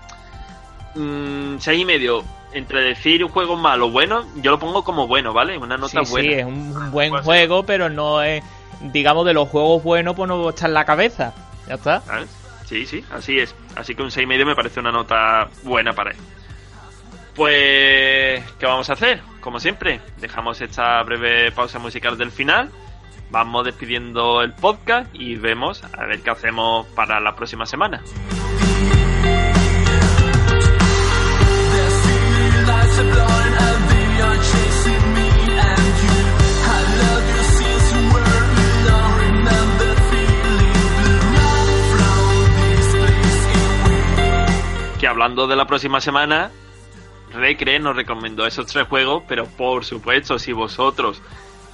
[0.95, 2.25] mm, seis y medio.
[2.51, 5.59] Entre decir un juego malo o bueno, yo lo pongo como bueno, ¿vale?
[5.59, 6.29] Una nota sí, buena.
[6.29, 8.43] sí, es un, buen Pues- juego, pero no es,
[8.81, 11.35] digamos, de los juegos buenos, pues no está en la cabeza.
[11.69, 12.01] Ya está.
[12.01, 12.31] ¿Sabes?
[12.65, 13.55] Sí, sí, así es.
[13.77, 16.17] Así que un 6,5 me parece una nota buena para él.
[17.35, 19.21] Pues, ¿qué vamos a hacer?
[19.41, 22.71] Como siempre, dejamos esta breve pausa musical del final.
[23.31, 28.03] Vamos despidiendo el podcast y vemos a ver qué hacemos para la próxima semana.
[44.99, 46.51] Que hablando de la próxima semana,
[47.33, 51.23] Recre nos recomendó esos tres juegos, pero por supuesto, si vosotros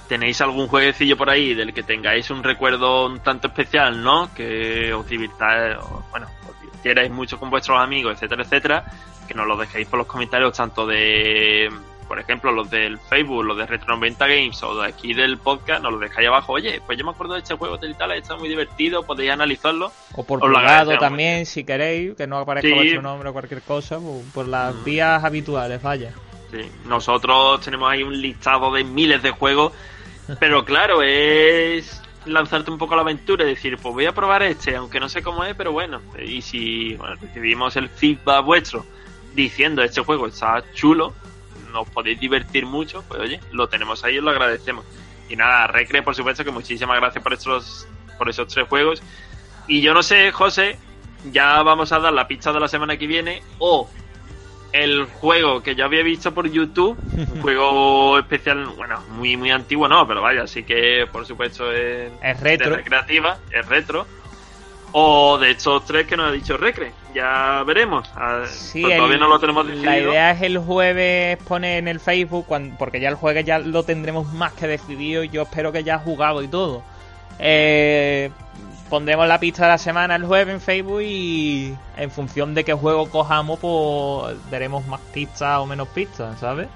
[0.07, 4.33] tenéis algún jueguecillo por ahí del que tengáis un recuerdo un tanto especial, ¿no?
[4.33, 5.77] Que os divirtáis,
[6.11, 8.85] bueno, os divirtierais mucho con vuestros amigos, etcétera, etcétera,
[9.27, 11.71] que nos lo dejéis por los comentarios, tanto de,
[12.07, 15.81] por ejemplo, los del Facebook, los de Retro 90 Games o de aquí del podcast,
[15.83, 16.53] nos lo dejáis abajo.
[16.53, 19.31] Oye, pues yo me acuerdo de este juego tal y tal, está muy divertido, podéis
[19.31, 19.91] analizarlo.
[20.15, 22.73] O por privado también, si queréis, que no aparezca Sí.
[22.75, 26.11] vuestro nombre o cualquier cosa, pues, por las vías habituales, vaya.
[26.51, 29.73] Sí, nosotros tenemos ahí un listado de miles de juegos,
[30.39, 34.41] pero claro, es lanzarte un poco a la aventura y decir, pues voy a probar
[34.43, 38.85] este, aunque no sé cómo es, pero bueno, y si bueno, recibimos el feedback vuestro
[39.35, 41.13] diciendo este juego está chulo,
[41.75, 44.85] nos podéis divertir mucho, pues oye, lo tenemos ahí y os lo agradecemos.
[45.29, 49.03] Y nada, Recre, por supuesto que muchísimas gracias por estos, por esos tres juegos.
[49.67, 50.77] Y yo no sé, José,
[51.31, 53.89] ya vamos a dar la pista de la semana que viene o
[54.71, 59.87] el juego que yo había visto por YouTube, un juego especial, bueno, muy muy antiguo
[59.87, 62.69] no, pero vaya, así que por supuesto es, Es retro.
[62.71, 64.05] de recreativa, es retro.
[64.91, 68.11] O de estos tres que nos ha dicho Recre, ya veremos.
[68.15, 69.89] Ah, Sí, el- todavía no lo tenemos decidido.
[69.91, 73.57] La idea es el jueves poner en el Facebook, cuan- porque ya el jueves ya
[73.59, 76.83] lo tendremos más que decidido y yo espero que ya jugado y todo.
[77.39, 78.29] Eh,
[78.89, 82.73] pondremos la pista de la semana el jueves en Facebook y en función de qué
[82.73, 86.67] juego cojamos, pues veremos más pistas o menos pistas, ¿sabes?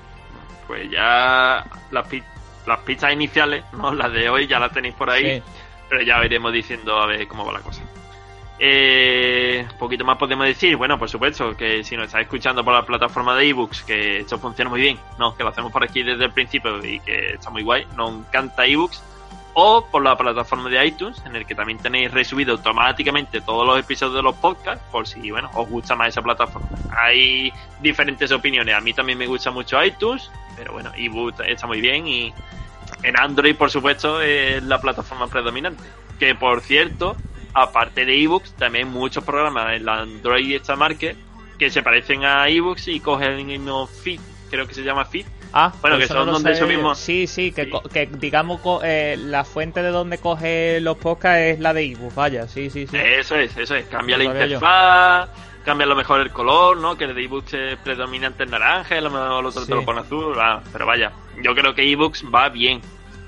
[0.67, 2.05] Pues ya las,
[2.65, 5.37] las pistas iniciales, no las de hoy, ya las tenéis por ahí.
[5.39, 5.43] Sí.
[5.89, 7.81] pero ya iremos diciendo a ver cómo va la cosa.
[8.61, 12.85] Eh, poquito más podemos decir, bueno, por supuesto, que si nos estáis escuchando por la
[12.85, 16.25] plataforma de ebooks, que esto funciona muy bien, no, que lo hacemos por aquí desde
[16.25, 19.01] el principio y que está muy guay, nos encanta ebooks,
[19.53, 23.79] o por la plataforma de iTunes, en el que también tenéis resubido automáticamente todos los
[23.79, 26.67] episodios de los podcasts, por si, bueno, os gusta más esa plataforma.
[26.97, 31.79] Hay diferentes opiniones, a mí también me gusta mucho iTunes, pero bueno, ebooks está muy
[31.79, 32.07] bien.
[32.07, 32.33] Y
[33.03, 35.83] en Android, por supuesto, es la plataforma predominante.
[36.19, 37.15] Que por cierto,
[37.53, 41.17] aparte de ebooks, también hay muchos programas en la Android esta market
[41.57, 44.19] que se parecen a ebooks y cogen el mismo feed,
[44.49, 45.25] creo que se llama feed.
[45.51, 46.61] Ah, Bueno, pues que eso no son donde sé.
[46.63, 47.69] subimos- Sí, sí, que, Sí.
[47.71, 51.85] co- que digamos co- eh, la fuente de donde coge los podcasts es la de
[51.85, 52.95] iBooks, vaya, sí, sí, sí.
[52.95, 53.85] Eso es, eso es.
[53.87, 54.31] Cambia la yo.
[54.31, 55.29] interfaz,
[55.65, 56.95] cambia a lo mejor el color, ¿no?
[56.97, 59.67] Que el de ebooks es predominante en naranja, y a lo mejor el otro Sí.
[59.69, 60.35] te lo pone azul.
[60.39, 62.79] ah, pero vaya, yo creo que ebooks va bien.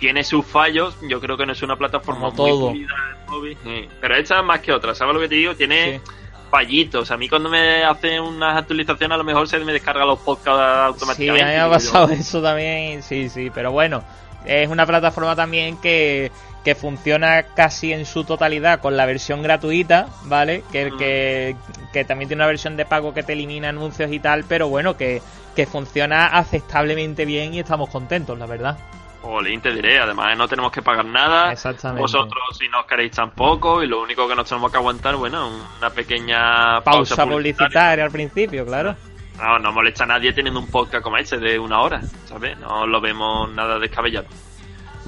[0.01, 2.67] Tiene sus fallos, yo creo que no es una plataforma Como muy todo.
[2.71, 3.57] pulida.
[3.63, 3.87] Sí.
[4.01, 5.55] Pero esta más que otra, ¿sabes lo que te digo?
[5.55, 6.11] Tiene Sí.
[6.49, 7.11] fallitos.
[7.11, 10.57] A mí cuando me hacen unas actualizaciones a lo mejor se me descarga los podcasts
[10.57, 11.45] Sí, a automáticamente.
[11.45, 14.03] mí me ha yo, pasado eso también, sí, sí, pero bueno,
[14.43, 16.31] es una plataforma también que,
[16.65, 20.63] que funciona casi en su totalidad con la versión gratuita, ¿vale?
[20.71, 20.97] Que, Mm.
[20.97, 21.55] que,
[21.93, 24.97] que también tiene una versión de pago que te elimina anuncios y tal, pero bueno,
[24.97, 25.21] que,
[25.55, 28.77] que funciona aceptablemente bien y estamos contentos, la verdad.
[29.21, 31.51] Jolín, te diré, además no tenemos que pagar nada.
[31.51, 32.01] Exactamente.
[32.01, 35.49] Vosotros, si no os queréis tampoco, y lo único que nos tenemos que aguantar, bueno,
[35.77, 38.95] una pequeña pausa, Pausa publicitaria al principio, claro.
[39.37, 42.57] No, no molesta a nadie teniendo un podcast como este de una hora, ¿sabes?
[42.59, 44.27] No lo vemos nada descabellado.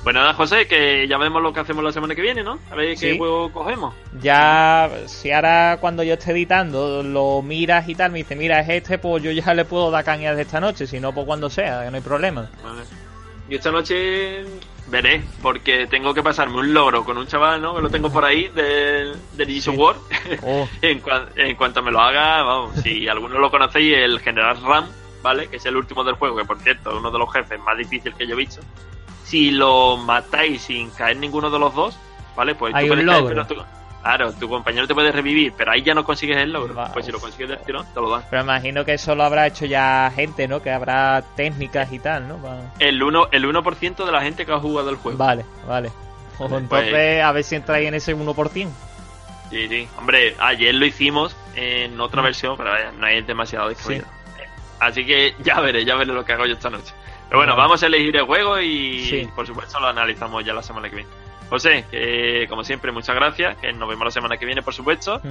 [0.04, 2.60] Pues nada, José, que ya vemos lo que hacemos la semana que viene, ¿no?
[2.70, 3.18] A ver qué Sí.
[3.18, 3.96] juego cogemos.
[4.22, 8.68] Ya, si ahora cuando yo esté editando lo miras y tal, me dice, mira, es
[8.68, 11.50] este, pues yo ya le puedo dar cañas de esta noche, si no, pues cuando
[11.50, 12.50] sea, que no hay problema.
[12.64, 12.82] Vale.
[13.50, 14.46] Yo esta noche
[14.88, 17.76] veré, porque tengo que pasarme un logro con un chaval, ¿no?
[17.76, 19.96] Que lo tengo por ahí del, of War.
[20.44, 20.68] Oh.
[20.82, 24.88] en, cuan- en cuanto me lo haga, vamos, si alguno lo conocéis, el General Ram,
[25.22, 25.48] ¿vale?
[25.48, 27.78] Que es el último del juego, que por cierto es uno de los jefes más
[27.78, 28.62] difíciles que yo he visto.
[29.24, 31.98] Si lo matáis sin caer ninguno de los dos,
[32.36, 32.56] ¿vale?
[32.56, 33.56] Pues Hay tú un caer, pero tú-
[34.04, 36.76] claro, tu compañero te puede revivir, pero ahí ya no consigues el logro.
[36.94, 38.24] Pues si lo consigues del tirón, te lo dan.
[38.30, 40.62] Pero imagino que eso lo habrá hecho ya gente, ¿no?
[40.62, 42.38] Que habrá técnicas y tal, ¿no?
[42.80, 43.62] El 1%, el 1
[44.06, 45.18] de la gente que ha jugado el juego.
[45.18, 45.92] Vale, vale.
[46.38, 48.70] Pues Pues- entonces, a ver si entráis en ese 1%.
[49.50, 49.88] Sí, sí.
[49.98, 54.06] Hombre, ayer lo hicimos en otra versión, pero vaya, no es demasiado difundido.
[54.80, 56.92] Así que ya veré, ya veré lo que hago yo esta noche.
[57.30, 57.62] Pero bueno, Vale.
[57.64, 59.30] vamos a elegir el juego y Sí.
[59.36, 61.10] por supuesto lo analizamos ya la semana que viene.
[61.54, 65.22] José, que como siempre, muchas gracias, que nos vemos la semana que viene, por supuesto.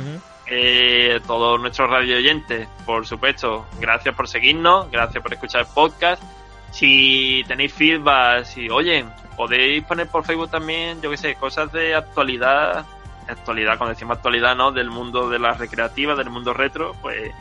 [0.46, 6.22] Eh, todos nuestros radio oyentes, por supuesto, gracias por seguirnos, gracias por escuchar el podcast.
[6.70, 9.04] Si tenéis feedback, si, oye,
[9.36, 12.86] podéis poner por Facebook también, yo qué sé, cosas de actualidad,
[13.26, 14.70] actualidad, cuando decimos actualidad, ¿no?
[14.70, 17.32] Del mundo de la recreativa, del mundo retro, pues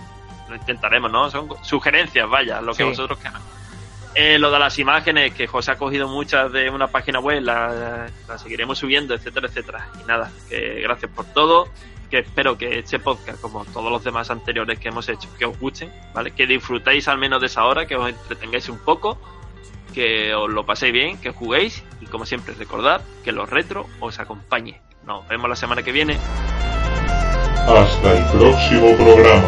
[0.49, 1.29] lo intentaremos, ¿no?
[1.29, 2.89] Son sugerencias, vaya, lo que Sí.
[2.89, 3.43] vosotros queráis.
[4.13, 8.11] Eh, lo de las imágenes, que José ha cogido muchas de una página web, las
[8.27, 9.89] las seguiremos subiendo, etcétera, etcétera.
[10.03, 11.69] Y nada, que gracias por todo,
[12.09, 15.57] que espero que este podcast, como todos los demás anteriores que hemos hecho, que os
[15.57, 16.31] gusten, ¿vale?
[16.31, 19.17] Que disfrutéis al menos de esa hora, que os entretengáis un poco,
[19.93, 24.19] que os lo paséis bien, que juguéis y como siempre recordad que los retro os
[24.19, 24.81] acompañe.
[25.05, 26.17] Nos vemos la semana que viene.
[27.65, 29.47] Hasta el próximo programa.